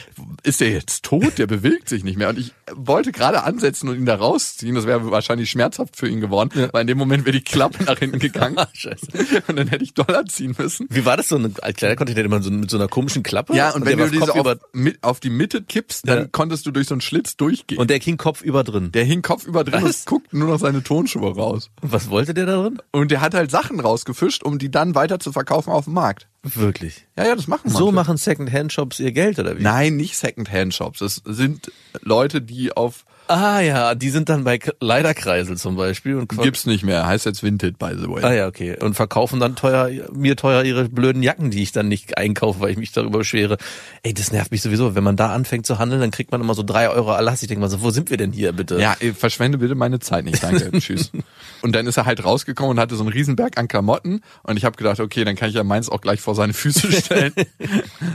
[0.42, 1.38] ist der jetzt tot?
[1.38, 2.28] Der bewegt sich nicht mehr.
[2.28, 4.74] Und ich wollte gerade ansetzen und ihn da rausziehen.
[4.74, 7.98] Das wäre wahrscheinlich schmerzhaft für ihn geworden, weil in dem Moment wäre die Klappe nach
[7.98, 9.06] hinten gegangen Ah, Scheiße.
[9.46, 10.86] und dann hätte ich Dollar ziehen müssen.
[10.90, 13.54] Wie war das so ein Altkleidercontainer immer so mit so einer komischen Klappe?
[13.54, 16.24] Ja, und, wenn du diese auf, mit, auf die Mitte kippst, dann Ja.
[16.30, 17.78] konntest du durch so einen Schlitz durchgehen.
[17.78, 18.90] und der ging kopfüber drin.
[18.92, 20.00] der hing kopfüber drin Was?
[20.00, 21.70] und guckt nur noch seine Tonschuhe raus.
[21.82, 22.78] Was wollte der da drin?
[22.90, 26.26] Und der hat halt Sachen rausgefischt, um die dann weiter zu verkaufen auf dem Markt.
[26.42, 27.06] Wirklich.
[27.16, 27.94] Ja, ja, das machen So manche.
[27.94, 29.62] machen Second-Hand-Shops ihr Geld, oder wie?
[29.62, 31.00] Nein, nicht Second-Hand-Shops.
[31.00, 31.72] Das sind
[32.02, 36.82] Leute, die auf Ah ja, die sind dann bei Leiderkreisel zum Beispiel und gibt's nicht
[36.82, 37.06] mehr.
[37.06, 38.24] Heißt jetzt Vinted, by the way.
[38.24, 38.78] Ah ja, okay.
[38.82, 42.70] Und verkaufen dann teuer, mir teuer ihre blöden Jacken, die ich dann nicht einkaufe, weil
[42.70, 43.58] ich mich darüber beschwere.
[44.02, 44.94] Ey, das nervt mich sowieso.
[44.94, 47.42] Wenn man da anfängt zu handeln, dann kriegt man immer so drei Euro Erlass.
[47.42, 48.80] Ich denke mal so, wo sind wir denn hier bitte?
[48.80, 51.12] Ja, ey, verschwende bitte meine Zeit nicht, danke, tschüss.
[51.60, 54.64] Und dann ist er halt rausgekommen und hatte so einen Riesenberg an Klamotten und ich
[54.64, 57.32] habe gedacht, okay, dann kann ich ja meins auch gleich vor seine Füße stellen.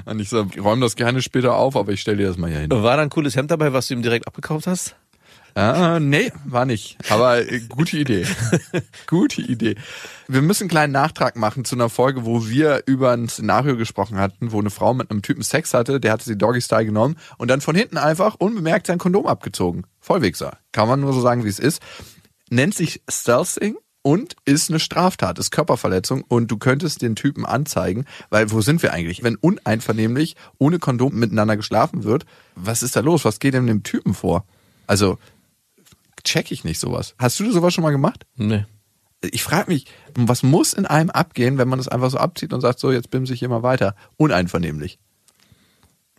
[0.06, 2.60] und ich so, räum das gerne später auf, aber ich stelle dir das mal hier
[2.60, 2.72] hin.
[2.72, 4.96] War da ein cooles Hemd dabei, was du ihm direkt abgekauft hast?
[5.56, 6.98] Ah, nee, war nicht.
[7.12, 8.26] Aber äh, gute Idee.
[9.08, 9.76] gute Idee.
[10.28, 14.18] Wir müssen einen kleinen Nachtrag machen zu einer Folge, wo wir über ein Szenario gesprochen
[14.18, 17.18] hatten, wo eine Frau mit einem Typen Sex hatte, der hatte sie Doggy Style genommen
[17.38, 19.84] und dann von hinten einfach unbemerkt sein Kondom abgezogen.
[20.00, 20.58] Vollwichser.
[20.72, 21.84] Kann man nur so sagen, wie es ist.
[22.50, 28.06] Nennt sich Stealthing und ist eine Straftat, ist Körperverletzung und du könntest den Typen anzeigen,
[28.30, 29.24] weil wo sind wir eigentlich?
[29.24, 33.26] Wenn uneinvernehmlich ohne Kondom miteinander geschlafen wird, was ist da los?
[33.26, 34.46] Was geht denn dem Typen vor?
[34.86, 35.18] Also
[36.24, 37.16] check ich nicht sowas.
[37.18, 38.26] Hast du sowas schon mal gemacht?
[38.36, 38.66] Nee.
[39.22, 39.86] Ich frage mich,
[40.16, 43.10] was muss in einem abgehen, wenn man das einfach so abzieht und sagt, so, jetzt
[43.10, 43.96] bimse ich hier mal weiter.
[44.18, 45.00] Uneinvernehmlich.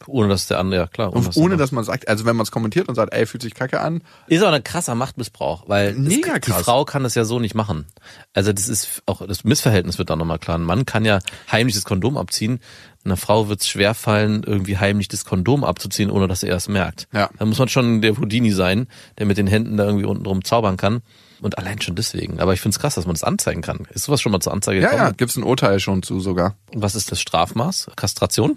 [0.06, 1.12] Ohne dass der andere, ja klar.
[1.12, 3.42] Und dass ohne dass man sagt, also wenn man es kommentiert und sagt, ey, fühlt
[3.42, 6.62] sich kacke an, Ist auch ein krasser Machtmissbrauch, weil es- Mega die krass.
[6.62, 7.86] Frau kann das ja so nicht machen.
[8.32, 10.58] Also das ist auch das Missverhältnis wird dann nochmal klar.
[10.58, 11.18] Ein Mann kann ja
[11.50, 12.60] heimlich das Kondom abziehen.
[13.04, 17.06] Einer Frau wird es schwerfallen, irgendwie heimlich das Kondom abzuziehen, ohne dass er es merkt.
[17.12, 17.28] Ja.
[17.38, 18.86] Da muss man schon der Houdini sein,
[19.18, 21.02] der mit den Händen da irgendwie unten drum zaubern kann.
[21.42, 22.40] Und allein schon deswegen.
[22.40, 23.86] Aber ich finde es krass, dass man das anzeigen kann.
[23.92, 25.02] Ist sowas schon mal zur Anzeige ja, gekommen?
[25.08, 26.54] ja, gibt's ein Urteil schon zu sogar.
[26.72, 27.90] Und was ist das Strafmaß?
[27.96, 28.56] Kastration?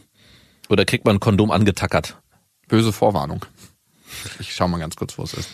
[0.69, 2.17] Oder kriegt man ein Kondom angetackert?
[2.67, 3.45] Böse Vorwarnung.
[4.39, 5.49] Ich schau mal ganz kurz, wo es ist.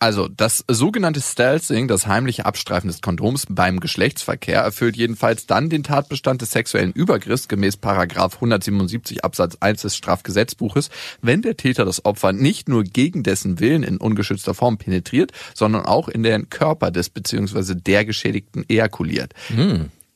[0.00, 5.82] Also, das sogenannte Stealthing, das heimliche Abstreifen des Kondoms beim Geschlechtsverkehr, erfüllt jedenfalls dann den
[5.82, 12.04] Tatbestand des sexuellen Übergriffs gemäß Paragraph 177 Absatz 1 des Strafgesetzbuches, wenn der Täter das
[12.04, 16.92] Opfer nicht nur gegen dessen Willen in ungeschützter Form penetriert, sondern auch in den Körper
[16.92, 17.74] des bzw.
[17.74, 19.34] der Geschädigten ejakuliert.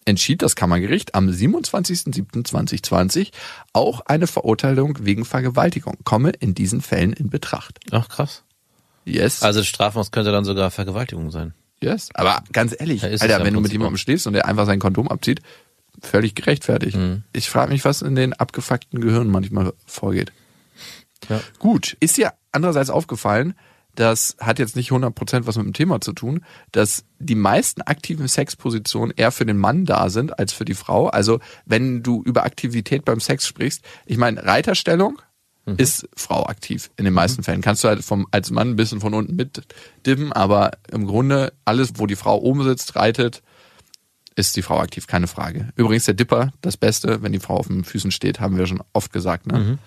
[0.04, 3.30] Entschied das Kammergericht am 27.07.2020
[3.72, 7.78] auch eine Verurteilung wegen Vergewaltigung komme in diesen Fällen in Betracht.
[7.90, 8.42] Ach krass.
[9.04, 9.42] Yes.
[9.42, 11.54] Also das Strafmaß könnte dann sogar Vergewaltigung sein.
[11.80, 12.08] Yes.
[12.14, 14.78] Aber ganz ehrlich, Ja, Alter, ja wenn du mit jemandem stehst und der einfach sein
[14.78, 15.40] Kondom abzieht,
[16.00, 16.96] völlig gerechtfertigt.
[16.96, 17.24] Mhm.
[17.32, 20.32] Ich frage mich, was in den abgefuckten Gehirnen manchmal vorgeht.
[21.28, 21.40] Ja.
[21.58, 23.54] Gut, ist dir andererseits aufgefallen,
[23.94, 28.26] das hat jetzt nicht 100% was mit dem Thema zu tun, dass die meisten aktiven
[28.26, 31.08] Sexpositionen eher für den Mann da sind als für die Frau.
[31.08, 35.20] Also wenn du über Aktivität beim Sex sprichst, ich meine, Reiterstellung
[35.76, 37.60] ist Frau aktiv in den meisten Fällen.
[37.60, 41.92] Kannst du halt vom, als Mann ein bisschen von unten mitdippen, aber im Grunde alles,
[41.96, 43.42] wo die Frau oben sitzt, reitet,
[44.34, 45.68] ist die Frau aktiv, keine Frage.
[45.76, 48.82] Übrigens der Dipper, das Beste, wenn die Frau auf den Füßen steht, haben wir schon
[48.92, 49.46] oft gesagt.
[49.46, 49.78] Ne?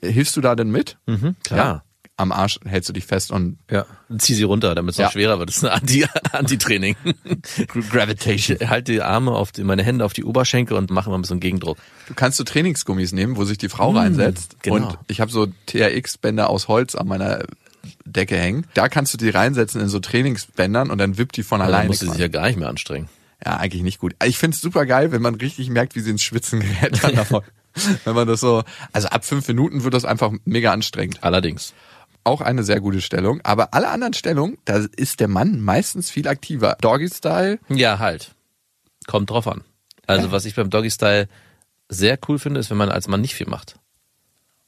[0.00, 0.96] Hilfst du da denn mit?
[1.06, 1.58] Mhm, klar.
[1.58, 1.82] Ja.
[2.18, 3.86] Am Arsch hältst du dich fest und Ja.
[4.18, 5.04] Zieh sie runter, damit es Ja.
[5.06, 5.48] noch schwerer wird.
[5.48, 6.96] Das ist ein Anti- Anti-Training.
[7.90, 8.58] Gravitation.
[8.60, 11.22] Ich halte die Arme auf die, meine Hände auf die Oberschenkel und mache mal ein
[11.22, 11.78] bisschen Gegendruck.
[12.08, 14.56] Du kannst so Trainingsgummis nehmen, wo sich die Frau reinsetzt.
[14.62, 14.76] genau.
[14.88, 17.44] Und ich habe so TRX-Bänder aus Holz an meiner
[18.04, 18.66] Decke hängen.
[18.74, 21.74] Da kannst du die reinsetzen in so Trainingsbändern und dann wippt die von Aber dann
[21.76, 21.88] alleine.
[21.88, 22.22] muss sie sich quasi.
[22.22, 23.08] ja gar nicht mehr anstrengen.
[23.44, 24.14] Ja, eigentlich nicht gut.
[24.24, 27.00] Ich find's super geil, wenn man richtig merkt, wie sie ins Schwitzen gerät.
[27.02, 27.16] Dann
[28.04, 31.22] wenn man das so, also ab fünf Minuten wird das einfach mega anstrengend.
[31.22, 31.72] Allerdings.
[32.28, 33.40] Auch eine sehr gute Stellung.
[33.42, 36.76] Aber alle anderen Stellungen, da ist der Mann meistens viel aktiver.
[36.80, 38.32] Doggy-Style, Ja, halt.
[39.06, 39.62] Kommt drauf an.
[40.06, 41.28] Also was ich beim Doggy Style
[41.88, 43.76] sehr cool finde, ist, wenn man als Mann nicht viel macht.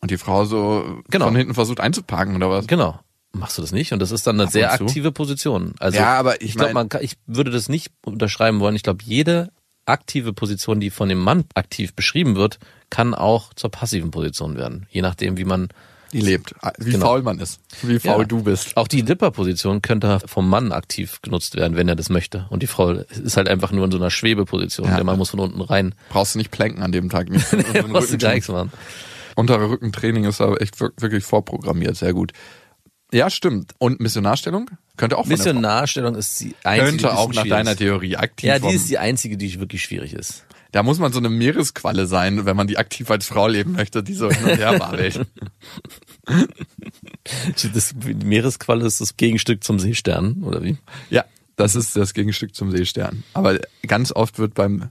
[0.02, 1.26] und die Frau so Genau.
[1.26, 2.66] von hinten versucht einzuparken oder was?
[2.66, 2.98] Genau.
[3.32, 3.92] Machst du das nicht?
[3.92, 5.74] Und das ist dann eine Ab sehr aktive Position.
[5.78, 8.74] Also Ja, aber ich ich glaube, ich würde das nicht unterschreiben wollen.
[8.76, 9.52] Ich glaube, jede
[9.84, 14.86] aktive Position, die von dem Mann aktiv beschrieben wird, kann auch zur passiven Position werden.
[14.90, 15.68] Je nachdem, wie man
[16.12, 16.54] Die lebt.
[16.78, 17.06] Wie Genau.
[17.06, 17.60] faul man ist.
[17.82, 18.24] Wie faul Ja.
[18.24, 18.76] du bist.
[18.76, 22.46] Auch die Dipper-Position könnte vom Mann aktiv genutzt werden, wenn er das möchte.
[22.50, 24.88] Und die Frau ist halt einfach nur in so einer Schwebeposition.
[24.88, 24.96] Ja.
[24.96, 25.94] Der Mann muss von unten rein.
[26.08, 27.28] Brauchst du nicht planken an dem Tag.
[27.30, 27.46] Nicht.
[27.74, 28.72] Der muss gar nichts machen.
[29.36, 31.96] Untere Rückentraining ist aber echt wir- wirklich vorprogrammiert.
[31.96, 32.32] Sehr gut.
[33.12, 33.72] Ja, stimmt.
[33.78, 34.70] Und Missionarstellung?
[34.96, 35.26] Könnte auch.
[35.26, 37.78] Missionarstellung ist die einzige, die Könnte auch nach deiner ist.
[37.78, 40.44] Theorie aktiv Ja, die ist die einzige, die wirklich schwierig ist.
[40.72, 44.02] Da muss man so eine Meeresqualle sein, wenn man die aktiv als Frau leben möchte,
[44.02, 45.26] die so hin und her wabelt.
[47.72, 50.78] Das die Meeresqualle ist das Gegenstück zum Seestern, oder wie?
[51.10, 51.24] ja,
[51.56, 53.24] das ist das Gegenstück zum Seestern.
[53.34, 54.90] Aber ganz oft wird beim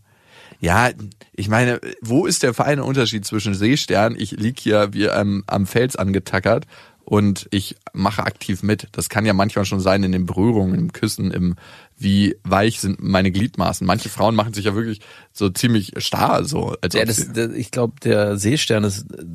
[0.62, 0.90] ja,
[1.34, 5.66] ich meine, wo ist der feine Unterschied zwischen Seestern, ich lieg hier wie am, am
[5.66, 6.66] Fels angetackert
[7.10, 8.88] und ich mache aktiv mit.
[8.92, 11.56] Das kann ja manchmal schon sein in den Berührungen, im Küssen, im
[11.98, 13.86] wie weich sind meine Gliedmaßen.
[13.86, 15.02] Manche Frauen machen sich ja wirklich
[15.34, 19.26] so ziemlich starr, so als Ja, das, das, ich glaube, der Seestern ist äh,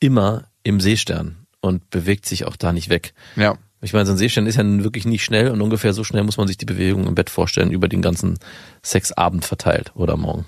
[0.00, 3.14] immer im Seestern und bewegt sich auch da nicht weg.
[3.36, 3.56] ja.
[3.80, 6.36] Ich meine, so ein Seestern ist ja wirklich nicht schnell und ungefähr so schnell muss
[6.36, 8.40] man sich die Bewegung im Bett vorstellen, über den ganzen
[8.84, 10.46] Sexabend verteilt oder morgen.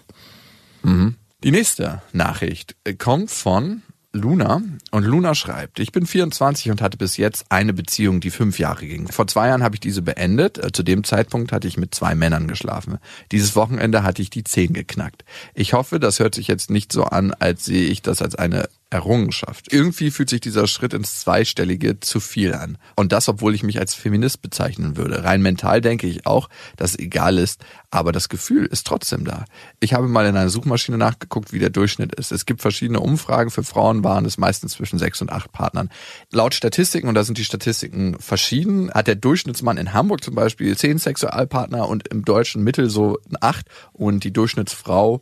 [1.44, 7.16] Die nächste Nachricht kommt von Luna und Luna schreibt, ich bin 24 und hatte bis
[7.16, 9.06] jetzt eine Beziehung, die fünf Jahre ging.
[9.06, 10.58] Vor zwei Jahren habe ich diese beendet.
[10.58, 12.98] Äh, Zu dem Zeitpunkt hatte ich mit zwei Männern geschlafen.
[13.30, 15.24] Dieses Wochenende hatte ich die zehn geknackt.
[15.54, 18.68] Ich hoffe, das hört sich jetzt nicht so an, als sehe ich das als eine
[18.90, 19.72] Errungenschaft.
[19.72, 22.76] Irgendwie fühlt sich dieser Schritt ins Zweistellige zu viel an.
[22.96, 25.22] Und das, obwohl ich mich als Feminist bezeichnen würde.
[25.22, 29.44] Rein mental denke ich auch, dass es egal ist, aber das Gefühl ist trotzdem da.
[29.78, 32.32] Ich habe mal in einer Suchmaschine nachgeguckt, wie der Durchschnitt ist.
[32.32, 33.50] Es gibt verschiedene Umfragen.
[33.50, 35.88] Für Frauen waren es meistens zwischen sechs und acht Partnern.
[36.32, 40.76] Laut Statistiken, und da sind die Statistiken verschieden, hat der Durchschnittsmann in Hamburg zum Beispiel
[40.76, 45.20] zehn Sexualpartner und im deutschen Mittel so acht und die Durchschnittsfrau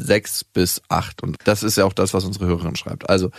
[0.00, 1.22] sechs bis acht.
[1.22, 3.08] Und das ist ja auch das, was unsere Hörerin schreibt.
[3.08, 3.30] Also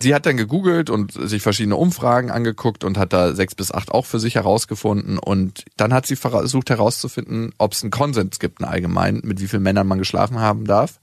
[0.00, 3.90] sie hat dann gegoogelt und sich verschiedene Umfragen angeguckt und hat da sechs bis acht
[3.90, 5.18] auch für sich herausgefunden.
[5.18, 9.48] Und dann hat sie versucht herauszufinden, ob es einen Konsens gibt, einen allgemeinen, mit wie
[9.48, 11.00] vielen Männern man geschlafen haben darf.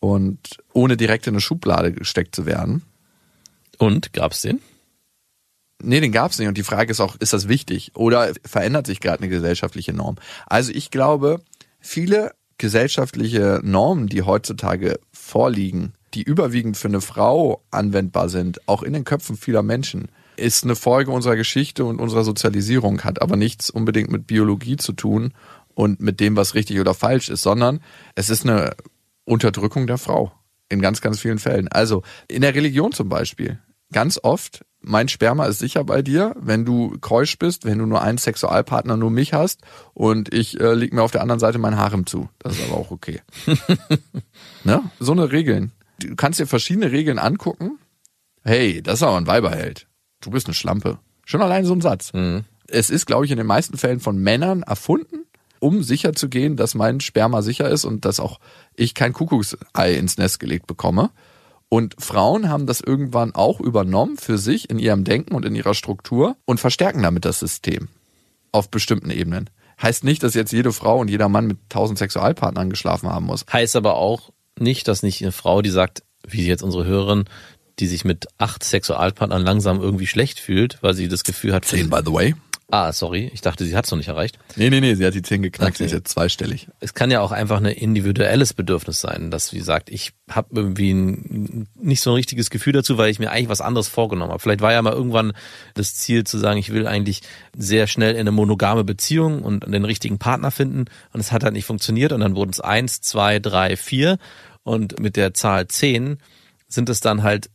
[0.00, 2.82] Und ohne direkt in eine Schublade gesteckt zu werden.
[3.78, 4.60] Und gab's den?
[5.82, 6.48] Nee, den gab's nicht.
[6.48, 7.92] Und die Frage ist auch, ist das wichtig?
[7.94, 10.16] Oder verändert sich gerade eine gesellschaftliche Norm?
[10.46, 11.40] Also ich glaube,
[11.80, 18.92] viele gesellschaftliche Normen, die heutzutage vorliegen, die überwiegend für eine Frau anwendbar sind, auch in
[18.92, 23.70] den Köpfen vieler Menschen, ist eine Folge unserer Geschichte und unserer Sozialisierung, hat aber nichts
[23.70, 25.32] unbedingt mit Biologie zu tun
[25.74, 27.80] und mit dem, was richtig oder falsch ist, sondern
[28.14, 28.74] es ist eine
[29.24, 30.32] Unterdrückung der Frau
[30.68, 31.68] in ganz, ganz vielen Fällen.
[31.68, 33.58] Also in der Religion zum Beispiel,
[33.92, 38.02] ganz oft, mein Sperma ist sicher bei dir, wenn du keusch bist, wenn du nur
[38.02, 39.62] einen Sexualpartner, nur mich hast
[39.94, 42.28] und ich äh, leg mir auf der anderen Seite mein Harem zu.
[42.38, 43.20] Das ist aber auch okay.
[44.64, 44.82] ne?
[45.00, 45.72] So eine Regeln.
[46.00, 47.78] Du kannst dir verschiedene Regeln angucken.
[48.42, 49.86] Hey, das ist aber ein Weiberheld.
[50.20, 50.98] Du bist eine Schlampe.
[51.24, 52.12] Schon allein so ein Satz.
[52.68, 55.24] Es ist, glaube ich, in den meisten Fällen von Männern erfunden,
[55.60, 58.38] um sicher zu gehen, dass mein Sperma sicher ist und dass auch
[58.74, 61.10] ich kein Kuckucksei ins Nest gelegt bekomme.
[61.74, 65.74] Und Frauen haben das irgendwann auch übernommen für sich in ihrem Denken und in ihrer
[65.74, 67.88] Struktur und verstärken damit das System
[68.52, 69.50] auf bestimmten Ebenen.
[69.82, 73.44] Heißt nicht, dass jetzt jede Frau und jeder Mann mit tausend Sexualpartnern geschlafen haben muss.
[73.52, 77.24] Heißt aber auch nicht, dass nicht eine Frau, die sagt, wie jetzt unsere Hörerin,
[77.80, 81.90] die sich mit acht Sexualpartnern langsam irgendwie schlecht fühlt, weil sie das Gefühl hat, Zehn,
[81.90, 82.34] by the way.
[82.76, 84.36] Ah, sorry, ich dachte, sie hat es noch nicht erreicht.
[84.56, 85.86] Nee, nee, nee, sie hat die 10 geknackt, sie Okay.
[85.86, 86.66] ist jetzt zweistellig.
[86.80, 90.92] Es kann ja auch einfach ein individuelles Bedürfnis sein, dass sie sagt, ich habe irgendwie
[90.92, 94.40] ein, nicht so ein richtiges Gefühl dazu, weil ich mir eigentlich was anderes vorgenommen habe.
[94.40, 95.34] Vielleicht war ja mal irgendwann
[95.74, 97.20] das Ziel zu sagen, ich will eigentlich
[97.56, 101.52] sehr schnell in eine monogame Beziehung und den richtigen Partner finden und es hat halt
[101.54, 104.18] nicht funktioniert und dann wurden es eins, zwei, drei, vier
[104.64, 106.18] und mit der Zahl zehn
[106.66, 107.50] sind es dann halt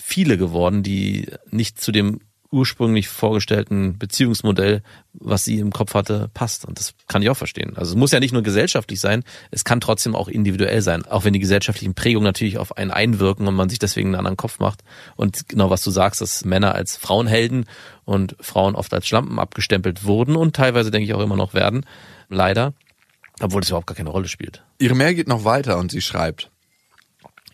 [0.00, 4.82] viele geworden, die nicht zu dem ursprünglich vorgestellten Beziehungsmodell,
[5.12, 6.64] was sie im Kopf hatte, passt.
[6.64, 7.76] Und das kann ich auch verstehen.
[7.76, 11.24] Also es muss ja nicht nur gesellschaftlich sein, es kann trotzdem auch individuell sein, auch
[11.24, 14.58] wenn die gesellschaftlichen Prägungen natürlich auf einen einwirken und man sich deswegen einen anderen Kopf
[14.58, 14.82] macht.
[15.16, 17.66] Und genau was du sagst, dass Männer als Frauenhelden
[18.04, 21.84] und Frauen oft als Schlampen abgestempelt wurden und teilweise denke ich auch immer noch werden,
[22.28, 22.74] leider,
[23.40, 24.62] obwohl das überhaupt gar keine Rolle spielt.
[24.78, 26.50] Ihre Mail geht noch weiter und sie schreibt.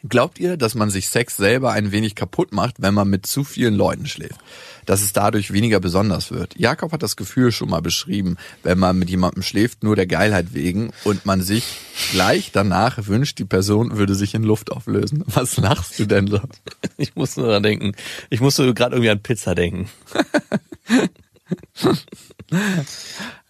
[0.08, 3.44] Glaubt ihr, dass man sich Sex selber ein wenig kaputt macht, wenn man mit zu
[3.44, 4.40] vielen Leuten schläft?
[4.84, 6.58] Dass es dadurch weniger besonders wird?
[6.58, 10.54] Jakob hat das Gefühl schon mal beschrieben, wenn man mit jemandem schläft, nur der Geilheit
[10.54, 11.64] wegen und man sich
[12.10, 15.22] gleich danach wünscht, die Person würde sich in Luft auflösen.
[15.26, 16.40] Was lachst du denn so?
[16.96, 17.92] Ich muss nur daran denken.
[18.30, 19.88] Ich musste gerade irgendwie an Pizza denken.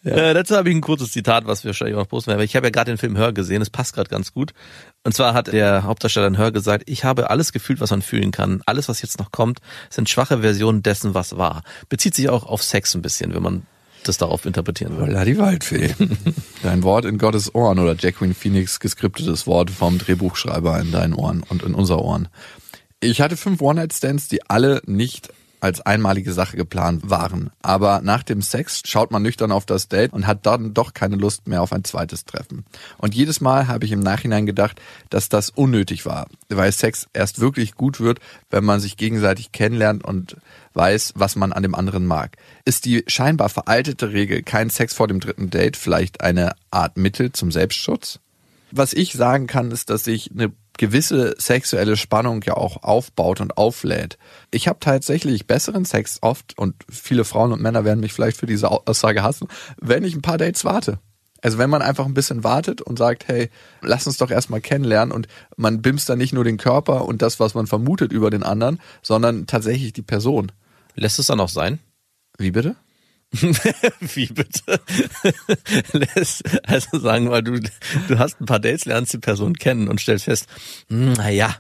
[0.04, 2.42] Äh, dazu habe ich ein kurzes Zitat, was wir wahrscheinlich auch noch posten werden.
[2.42, 4.52] Ich habe ja gerade den Film Hör gesehen, es passt gerade ganz gut.
[5.04, 8.32] Und zwar hat der Hauptdarsteller in Hör gesagt, ich habe alles gefühlt, was man fühlen
[8.32, 8.62] kann.
[8.66, 9.60] Alles, was jetzt noch kommt,
[9.90, 11.62] sind schwache Versionen dessen, was war.
[11.88, 13.66] Bezieht sich auch auf Sex ein bisschen, wenn man
[14.04, 15.06] das darauf interpretieren will.
[15.06, 15.94] Holla die Waldfee.
[16.62, 21.44] Dein Wort in Gottes Ohren oder Jacqueline Phoenix geskriptetes Wort vom Drehbuchschreiber in deinen Ohren
[21.48, 22.28] und in unser Ohren.
[23.00, 25.28] Ich hatte fünf One-Night-Stands, die alle nicht
[25.62, 27.51] als einmalige Sache geplant waren.
[27.62, 31.14] Aber nach dem Sex schaut man nüchtern auf das Date und hat dann doch keine
[31.14, 32.64] Lust mehr auf ein zweites Treffen.
[32.98, 37.40] Und jedes Mal habe ich im Nachhinein gedacht, dass das unnötig war, weil Sex erst
[37.40, 38.18] wirklich gut wird,
[38.51, 40.37] wenn man sich gegenseitig kennenlernt und
[40.75, 42.37] weiß, was man an dem anderen mag.
[42.64, 47.31] Ist die scheinbar veraltete Regel kein Sex vor dem dritten Date vielleicht eine Art Mittel
[47.31, 48.18] zum Selbstschutz?
[48.72, 53.56] Was ich sagen kann, ist, dass sich eine gewisse sexuelle Spannung ja auch aufbaut und
[53.56, 54.18] auflädt.
[54.50, 58.46] Ich habe tatsächlich besseren Sex oft und viele Frauen und Männer werden mich vielleicht für
[58.46, 59.48] diese Aussage hassen,
[59.80, 60.98] wenn ich ein paar Dates warte.
[61.42, 65.12] Also wenn man einfach ein bisschen wartet und sagt, hey, lass uns doch erstmal kennenlernen
[65.12, 68.44] und man bimst dann nicht nur den Körper und das, was man vermutet über den
[68.44, 70.52] anderen, sondern tatsächlich die Person.
[70.94, 71.80] Lässt es dann auch sein?
[72.38, 72.76] Wie bitte?
[74.00, 74.80] Wie bitte?
[76.64, 77.60] Also sagen wir mal, du,
[78.08, 80.46] du hast ein paar Dates, lernst die Person kennen und stellst fest,
[80.88, 81.56] hm, naja.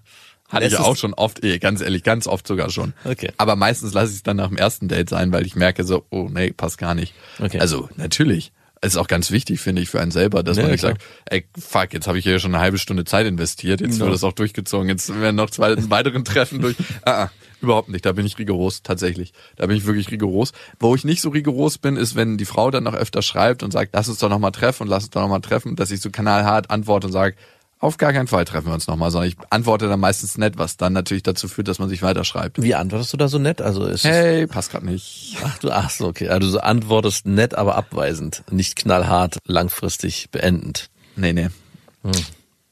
[0.48, 2.92] Hatte ich auch schon oft, eh, ganz ehrlich, ganz oft sogar schon.
[3.04, 3.32] Okay.
[3.38, 6.04] Aber meistens lasse ich es dann nach dem ersten Date sein, weil ich merke so,
[6.10, 7.14] oh nee, passt gar nicht.
[7.38, 7.58] Okay.
[7.58, 8.52] Also natürlich.
[8.82, 11.02] Es ist auch ganz wichtig, finde ich, für einen selber, dass Ja, man nicht sagt,
[11.26, 14.06] ey, fuck, jetzt habe ich hier schon eine halbe Stunde Zeit investiert, jetzt Genau.
[14.06, 16.76] wird das auch durchgezogen, jetzt werden noch zwei weiteren Treffen durch.
[17.04, 17.30] Ah, ah,
[17.62, 19.32] überhaupt nicht, da bin ich rigoros, tatsächlich.
[19.56, 20.52] Da bin ich wirklich rigoros.
[20.80, 23.70] Wo ich nicht so rigoros bin, ist, wenn die Frau dann noch öfter schreibt und
[23.70, 26.10] sagt, lass uns doch nochmal treffen und lass uns doch nochmal treffen, dass ich so
[26.10, 27.36] kanalhart antworte und sage,
[27.82, 30.76] auf gar keinen Fall treffen wir uns nochmal, sondern ich antworte dann meistens nett, was
[30.76, 32.62] dann natürlich dazu führt, dass man sich weiterschreibt.
[32.62, 33.60] Wie antwortest du da so nett?
[33.60, 35.36] Also ist Hey, passt grad nicht.
[35.44, 36.28] ach du, ach so, okay.
[36.28, 38.44] Also du antwortest nett, aber abweisend.
[38.52, 40.90] Nicht knallhart, langfristig beendend.
[41.16, 41.48] Nee, nee.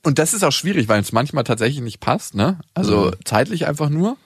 [0.05, 2.61] Und das ist auch schwierig, weil es manchmal tatsächlich nicht passt, ne?
[2.75, 4.17] Also zeitlich einfach nur.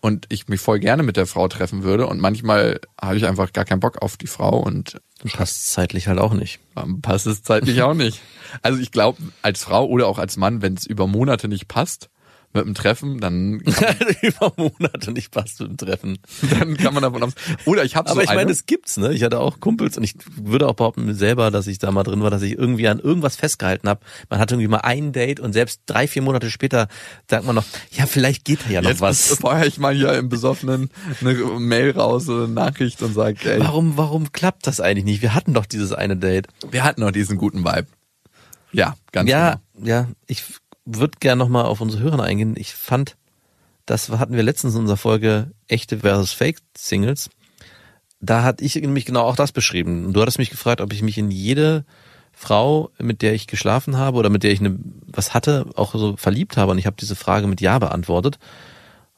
[0.00, 2.06] Und ich mich voll gerne mit der Frau treffen würde.
[2.06, 5.00] Und manchmal habe ich einfach gar keinen Bock auf die Frau und
[5.34, 6.60] Passt zeitlich halt auch nicht.
[6.76, 8.20] ähm, passt es zeitlich auch nicht.
[8.62, 12.08] Also ich glaube, als Frau oder auch als Mann, wenn es über Monate nicht passt
[12.52, 13.60] mit dem Treffen, dann
[14.22, 16.18] Über Monate nicht passt mit dem Treffen.
[16.58, 17.32] dann kann man davon aus.
[17.64, 18.40] Oder ich habe so Aber ich eine.
[18.40, 19.12] meine, es gibt's, ne?
[19.12, 22.22] Ich hatte auch Kumpels und ich würde auch behaupten selber, dass ich da mal drin
[22.22, 24.00] war, dass ich irgendwie an irgendwas festgehalten habe.
[24.28, 26.88] Man hat irgendwie mal ein Date und selbst drei, vier Monate später
[27.28, 29.26] sagt man noch, ja, vielleicht geht da ja noch Jetzt was.
[29.40, 33.96] feuer ich mal hier im Besoffenen eine Mail raus, eine Nachricht und sage, ey, Warum,
[33.96, 35.22] warum klappt das eigentlich nicht?
[35.22, 36.48] Wir hatten doch dieses eine Date.
[36.70, 37.86] wir hatten noch diesen guten Vibe.
[38.72, 39.86] Ja, ganz ja, genau.
[39.88, 40.44] ja, ich
[40.84, 42.54] würde gern nochmal auf unsere Hörer eingehen.
[42.56, 43.16] Ich fand,
[43.86, 47.30] das hatten wir letztens in unserer Folge echte versus Fake Singles.
[48.20, 50.06] Da hatte ich nämlich genau auch das beschrieben.
[50.06, 51.84] Und Du hattest mich gefragt, ob ich mich in jede
[52.32, 56.16] Frau, mit der ich geschlafen habe oder mit der ich eine, was hatte, auch so
[56.16, 56.72] verliebt habe.
[56.72, 58.38] Und ich habe diese Frage mit Ja beantwortet.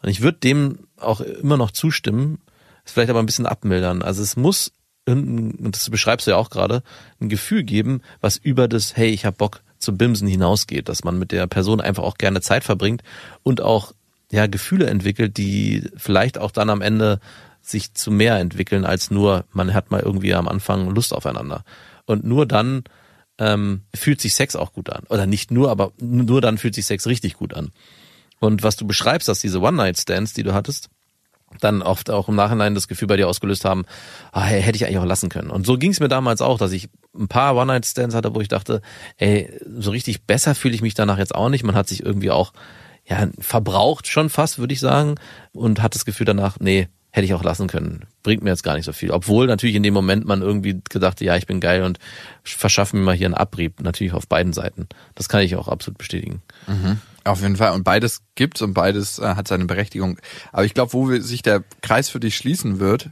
[0.03, 2.39] Und ich würde dem auch immer noch zustimmen,
[2.85, 4.03] es vielleicht aber ein bisschen abmildern.
[4.03, 4.73] Also es muss,
[5.07, 6.83] und das beschreibst du ja auch gerade,
[7.21, 11.19] ein Gefühl geben, was über das, hey, ich hab Bock zu Bimsen hinausgeht, dass man
[11.19, 13.03] mit der Person einfach auch gerne Zeit verbringt
[13.43, 13.93] und auch
[14.31, 17.21] ja Gefühle entwickelt, die vielleicht auch dann am Ende
[17.61, 21.65] sich zu mehr entwickeln als nur, man hat mal irgendwie am Anfang Lust aufeinander.
[22.07, 22.85] Und nur dann
[23.39, 25.05] ähm, fühlt sich Sex auch gut an.
[25.09, 27.71] Oder nicht nur, aber nur dann fühlt sich Sex richtig gut an.
[28.41, 30.91] Und was du beschreibst, dass diese One-Night-Stands, die du hattest,
[31.61, 33.85] dann oft auch im Nachhinein das Gefühl bei dir ausgelöst haben,
[34.33, 35.51] ah, hätte ich eigentlich auch lassen können.
[35.51, 38.49] Und so ging es mir damals auch, dass ich ein paar One-Night-Stands hatte, wo ich
[38.49, 38.83] dachte,
[39.19, 41.65] ey, so richtig besser fühle ich mich danach jetzt auch nicht.
[41.65, 42.53] Man hat sich irgendwie auch
[43.05, 45.17] ja, verbraucht schon fast, würde ich sagen,
[45.53, 48.07] und hat das Gefühl danach, nee, hätte ich auch lassen können.
[48.23, 49.11] Bringt mir jetzt gar nicht so viel.
[49.11, 51.99] Obwohl natürlich in dem Moment man irgendwie gedacht, ja, ich bin geil und
[52.43, 53.81] verschaffe mir mal hier einen Abrieb.
[53.83, 54.89] Natürlich auf beiden Seiten.
[55.15, 56.41] Das kann ich auch absolut bestätigen.
[56.67, 57.01] Mhm.
[57.25, 57.73] Auf jeden Fall.
[57.73, 60.19] Und beides gibt's und beides äh, hat seine Berechtigung.
[60.53, 63.11] Aber ich glaube, wo sich der Kreis für dich schließen wird,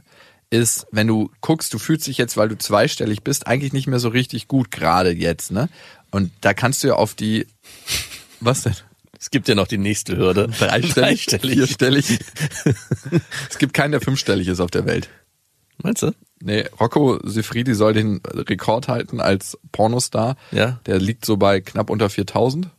[0.49, 3.99] ist, wenn du guckst, du fühlst dich jetzt, weil du zweistellig bist, eigentlich nicht mehr
[3.99, 5.69] so richtig gut, gerade jetzt, ne?
[6.11, 7.47] Und da kannst du ja auf die.
[8.41, 8.75] Was denn?
[9.17, 10.47] Es gibt ja noch die nächste Hürde.
[10.59, 11.55] Dreistellig, Dreistellig.
[11.55, 12.19] vierstellig.
[13.49, 15.09] es gibt keinen, der fünfstellig ist auf der Welt.
[15.77, 16.11] Meinst du?
[16.41, 20.35] Nee, Rocco Sifridi soll den Rekord halten als Pornostar.
[20.51, 20.79] Ja.
[20.85, 22.69] Der liegt so bei knapp unter 4000.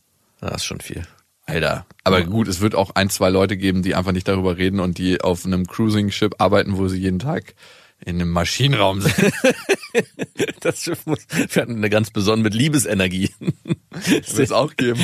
[0.41, 1.07] Das ist schon viel.
[1.45, 1.85] Alter.
[2.03, 4.97] Aber gut, es wird auch ein, zwei Leute geben, die einfach nicht darüber reden und
[4.97, 7.55] die auf einem Cruising-Ship arbeiten, wo sie jeden Tag
[8.05, 9.15] in einem Maschinenraum sind.
[10.61, 11.19] Das Schiff muss,
[11.55, 13.29] hatten eine ganz besondere mit Liebesenergie.
[13.91, 14.99] Das wird es auch geben.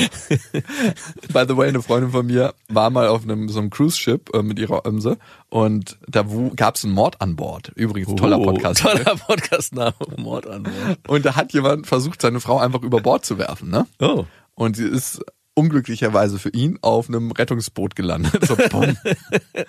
[1.32, 4.42] By the way, eine Freundin von mir war mal auf einem so einem Cruise-Ship äh,
[4.42, 6.26] mit ihrer Ömse und da
[6.56, 7.70] gab es einen Mord an Bord.
[7.76, 8.80] Übrigens, toller Oh, Podcast.
[8.82, 9.94] Toller Podcast-Name.
[10.16, 11.08] Mord an Mord.
[11.08, 13.86] Und da hat jemand versucht, seine Frau einfach über Bord zu werfen, ne?
[14.00, 14.24] Oh.
[14.54, 15.24] Und sie ist
[15.60, 18.32] unglücklicherweise für ihn auf einem Rettungsboot gelandet.
[18.46, 18.56] So.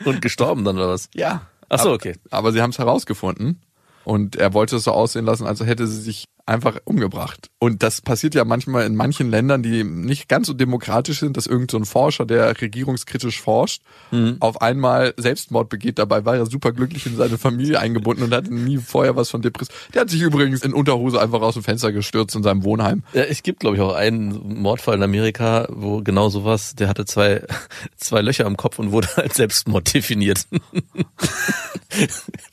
[0.06, 1.10] Und gestorben dann oder was?
[1.14, 1.42] Ja.
[1.70, 2.16] Ach so, Aber- okay.
[2.32, 3.62] Aber sie haben es herausgefunden
[4.04, 7.50] und er wollte es so aussehen lassen, als hätte sie sich einfach umgebracht.
[7.60, 11.48] Und das passiert ja manchmal in manchen Ländern, die nicht ganz so demokratisch sind, dass
[11.48, 14.38] irgend so Forscher, der regierungskritisch forscht, Mhm.
[14.40, 16.00] auf einmal Selbstmord begeht.
[16.00, 19.42] Dabei war er super glücklich in seine Familie eingebunden und hatte nie vorher was von
[19.42, 19.76] Depression.
[19.94, 23.04] Der hat sich übrigens in Unterhose einfach aus dem Fenster gestürzt in seinem Wohnheim.
[23.14, 27.06] Ja, es gibt, glaube ich, auch einen Mordfall in Amerika, wo genau sowas, der hatte
[27.06, 27.46] zwei,
[27.98, 30.46] zwei Löcher im Kopf und wurde als Selbstmord definiert.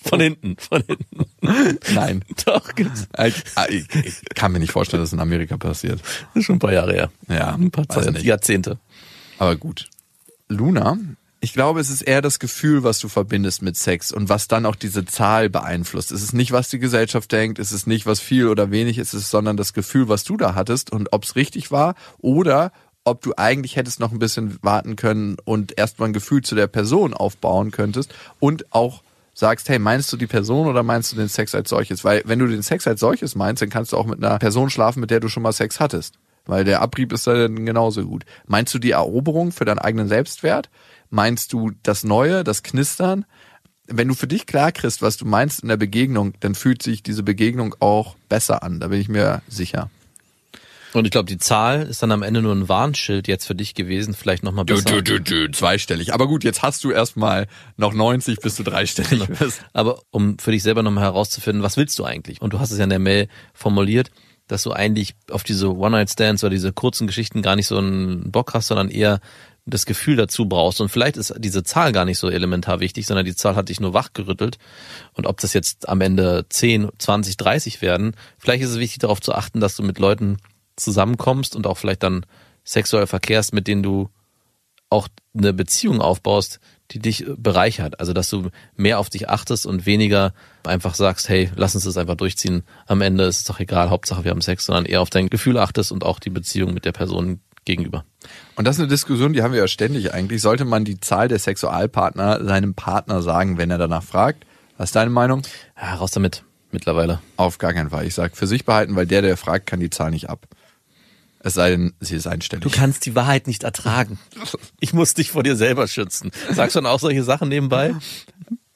[0.05, 1.79] von hinten, von hinten.
[1.95, 2.25] Nein.
[2.45, 3.07] Doch, gibt's.
[4.05, 6.01] Ich, kann mir nicht vorstellen, dass es in Amerika passiert.
[6.01, 7.11] Das ist schon ein paar Jahre her.
[7.29, 8.25] Ja, Ein paar Zeit, nicht.
[8.25, 8.79] Jahrzehnte.
[9.39, 9.89] Aber gut.
[10.49, 10.97] Luna,
[11.41, 14.67] ich glaube, es ist eher das Gefühl, was du verbindest mit Sex und was dann
[14.67, 16.11] auch diese Zahl beeinflusst.
[16.11, 19.15] Es ist nicht, was die Gesellschaft denkt, es ist nicht, was viel oder wenig ist,
[19.15, 22.73] es ist, sondern das Gefühl, was du da hattest und ob es richtig war oder
[23.05, 26.67] ob du eigentlich hättest noch ein bisschen warten können und erstmal ein Gefühl zu der
[26.67, 29.03] Person aufbauen könntest und auch
[29.39, 32.03] sagst, hey, meinst du die Person oder meinst du den Sex als solches?
[32.03, 34.69] Weil wenn du den Sex als solches meinst, dann kannst du auch mit einer Person
[34.69, 36.19] schlafen, mit der du schon mal Sex hattest.
[36.45, 38.25] Weil der Abrieb ist dann genauso gut.
[38.49, 40.71] Meinst du die Eroberung für deinen eigenen Selbstwert?
[41.09, 43.27] Meinst du das Neue, das Knistern?
[43.87, 47.05] Wenn du für dich klar kriegst, was du meinst in der Begegnung, dann fühlt sich
[47.05, 48.81] diese Begegnung auch besser an.
[48.81, 49.89] Da bin ich mir sicher.
[50.95, 53.75] Und ich glaube, die Zahl ist dann am Ende nur ein Warnschild jetzt für dich
[53.75, 55.03] gewesen, vielleicht nochmal Du, besser.
[55.03, 56.15] du, du, du, zweistellig.
[56.15, 57.47] Aber gut, jetzt hast du erstmal
[57.77, 59.63] noch 90, bis du dreistellig bist.
[59.73, 62.41] Aber um für dich selber nochmal herauszufinden, was willst du eigentlich?
[62.41, 64.11] Und du hast es ja in der Mail formuliert,
[64.47, 68.55] dass du eigentlich auf diese One-Night-Stands oder diese kurzen Geschichten gar nicht so einen Bock
[68.55, 69.21] hast, sondern eher
[69.67, 70.81] das Gefühl dazu brauchst.
[70.81, 73.81] Und vielleicht ist diese Zahl gar nicht so elementar wichtig, sondern die Zahl hat dich
[73.81, 74.57] nur wachgerüttelt.
[75.13, 79.21] Und ob das jetzt am Ende 10, 20, 30 werden, vielleicht ist es wichtig darauf
[79.21, 80.39] zu achten, dass du mit Leuten
[80.81, 82.25] zusammenkommst und auch vielleicht dann
[82.65, 84.09] sexuell verkehrst, mit denen du
[84.91, 86.61] auch eine Beziehung aufbaust,
[86.91, 88.01] die dich bereichert.
[88.01, 90.33] Also, dass du mehr auf dich achtest und weniger
[90.65, 92.63] einfach sagst, hey, lass uns das einfach durchziehen.
[92.87, 95.59] Am Ende ist es doch egal, Hauptsache wir haben Sex, sondern eher auf dein Gefühl
[95.59, 98.05] achtest und auch die Beziehung mit der Person gegenüber.
[98.57, 100.41] Und das ist eine Diskussion, die haben wir ja ständig eigentlich.
[100.41, 104.47] Sollte man die Zahl der Sexualpartner seinem Partner sagen, wenn er danach fragt?
[104.79, 105.43] Was ist deine Meinung?
[105.81, 107.21] Ja, raus damit mittlerweile.
[107.37, 108.07] Auf gar keinen Fall.
[108.07, 110.47] Ich sag für sich behalten, weil der, der fragt, kann die Zahl nicht ab.
[111.41, 112.63] Es sei denn, sie ist einstellig.
[112.65, 114.19] Du kannst die Wahrheit nicht ertragen.
[114.81, 116.31] Ich muss dich vor dir selber schützen.
[116.53, 117.95] Sagst du dann auch solche Sachen nebenbei?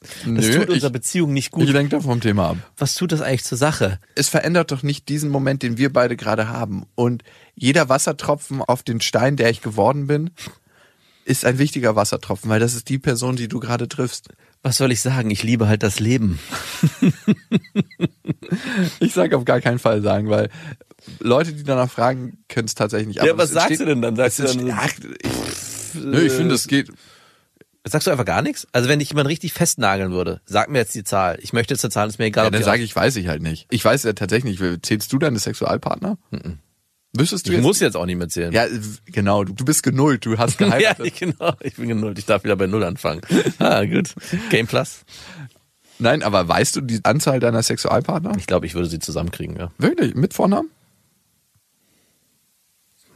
[0.00, 1.62] Das Nö, tut ich, unserer Beziehung nicht gut.
[1.62, 2.56] ich lenke da vom Thema ab.
[2.76, 4.00] Was tut das eigentlich zur Sache?
[4.16, 6.84] Es verändert doch nicht diesen Moment, den wir beide gerade haben.
[6.96, 7.22] Und
[7.54, 10.30] jeder Wassertropfen auf den Stein, der ich geworden bin,
[11.24, 14.28] ist ein wichtiger Wassertropfen, weil das ist die Person, die du gerade triffst.
[14.62, 15.30] Was soll ich sagen?
[15.30, 16.40] Ich liebe halt das Leben.
[19.00, 20.50] Ich sage auf gar keinen Fall sagen, weil
[21.20, 23.16] Leute, die danach fragen, können es tatsächlich nicht.
[23.16, 24.16] Ja, Aber was es sagst du denn dann?
[24.16, 24.88] Sagst du dann- ach,
[25.22, 26.90] ich, nö, ich finde, es geht.
[27.84, 28.68] Sagst du einfach gar nichts?
[28.70, 31.38] Also wenn dich jemand richtig festnageln würde, sag mir jetzt die Zahl.
[31.42, 33.42] Ich möchte jetzt eine Zahl, ist mir egal, Ja, dann sage ich, weiß ich halt
[33.42, 33.66] nicht.
[33.70, 34.86] Ich weiß ja tatsächlich nicht.
[34.86, 36.16] Zählst du deine Sexualpartner?
[37.12, 37.64] Wüsstest du Ich jetzt?
[37.64, 38.52] muss jetzt auch nicht mehr zählen.
[38.52, 38.66] Ja,
[39.06, 39.42] genau.
[39.42, 40.24] Du, du bist genullt.
[40.24, 41.06] Du hast ja geheiratet.
[41.06, 41.54] ich, genau.
[41.60, 42.18] Ich bin genullt.
[42.20, 43.20] Ich darf wieder bei Null anfangen.
[43.58, 44.14] Ah, gut.
[44.50, 45.00] Game Plus.
[45.98, 48.32] Nein, aber weißt du die Anzahl deiner Sexualpartner?
[48.38, 49.72] Ich glaube, ich würde sie zusammenkriegen, ja.
[49.78, 50.14] Wirklich?
[50.14, 50.70] Mit Vornamen?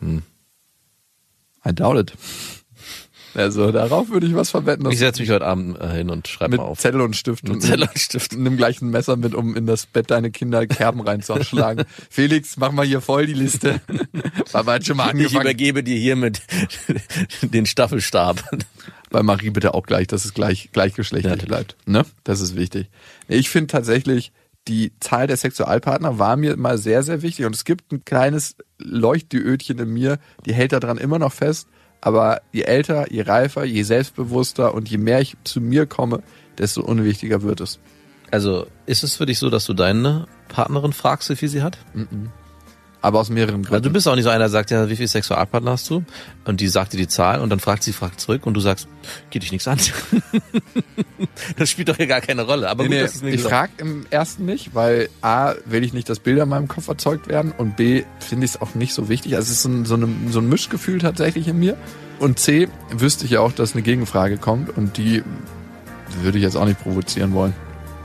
[0.06, 0.22] Hm.
[1.68, 2.12] I doubt it.
[3.34, 4.90] Also darauf würde ich was verwetten.
[4.90, 6.78] Ich setze mich heute Abend äh, hin und schreibe mit mal auf.
[6.78, 8.32] Zettel und Stift und Zettel und Stift.
[8.34, 11.84] nimm gleich ein Messer mit, um in das Bett deine Kinder Kerben reinzuschlagen.
[12.10, 13.82] Felix, mach mal hier voll die Liste.
[14.52, 15.42] Papa hat schon mal Ich angefangen.
[15.42, 16.40] übergebe dir hiermit
[17.42, 18.42] den Staffelstab.
[19.10, 21.76] Bei Marie bitte auch gleich, dass es gleich gleichgeschlechtlich Ja, bleibt.
[21.84, 22.06] Ne?
[22.24, 22.88] Das ist wichtig.
[23.28, 24.32] Ich finde tatsächlich,
[24.68, 27.46] die Zahl der Sexualpartner war mir mal sehr, sehr wichtig.
[27.46, 31.68] Und es gibt ein kleines Leuchtdiödchen in mir, die hält daran immer noch fest.
[32.00, 36.22] Aber je älter, je reifer, je selbstbewusster und je mehr ich zu mir komme,
[36.58, 37.78] desto unwichtiger wird es.
[38.30, 41.78] Also ist es für dich so, dass du deine Partnerin fragst, wie viel sie hat?
[43.06, 43.84] Aber aus mehreren Also Gründen.
[43.84, 46.02] du bist auch nicht so einer, der sagt, ja, wie viel Sexualpartner hast du?
[46.44, 48.88] Und die sagt dir die Zahl und dann fragt sie, fragt zurück und du sagst,
[49.30, 49.78] geht dich nichts an.
[51.56, 52.68] das spielt doch hier gar keine Rolle.
[52.68, 55.92] Aber Nee, gut, nee, dass mir ich frage im ersten nicht, weil A, will ich
[55.92, 58.92] nicht, dass Bilder in meinem Kopf erzeugt werden und B, finde ich es auch nicht
[58.92, 59.36] so wichtig.
[59.36, 61.76] Also es ist so ein, so, eine, so ein Mischgefühl tatsächlich in mir.
[62.18, 65.22] Und C, wüsste ich ja auch, dass eine Gegenfrage kommt und die
[66.22, 67.54] würde ich jetzt auch nicht provozieren wollen.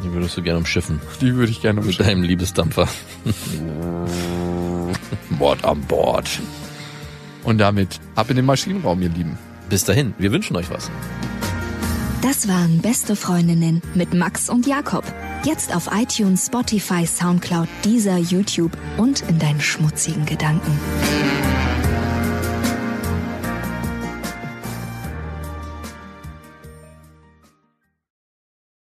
[0.03, 0.99] Die würdest du gerne umschiffen.
[1.21, 2.05] Die würde ich gerne Mit umschiffen.
[2.07, 2.87] deinem Liebesdampfer.
[5.29, 6.29] Mord an Bord.
[7.43, 9.37] Und damit ab in den Maschinenraum, ihr Lieben.
[9.69, 10.91] Bis dahin, wir wünschen euch was.
[12.21, 15.03] Das waren Beste Freundinnen mit Max und Jakob.
[15.43, 20.77] Jetzt auf iTunes, Spotify, Soundcloud, dieser YouTube und in deinen schmutzigen Gedanken.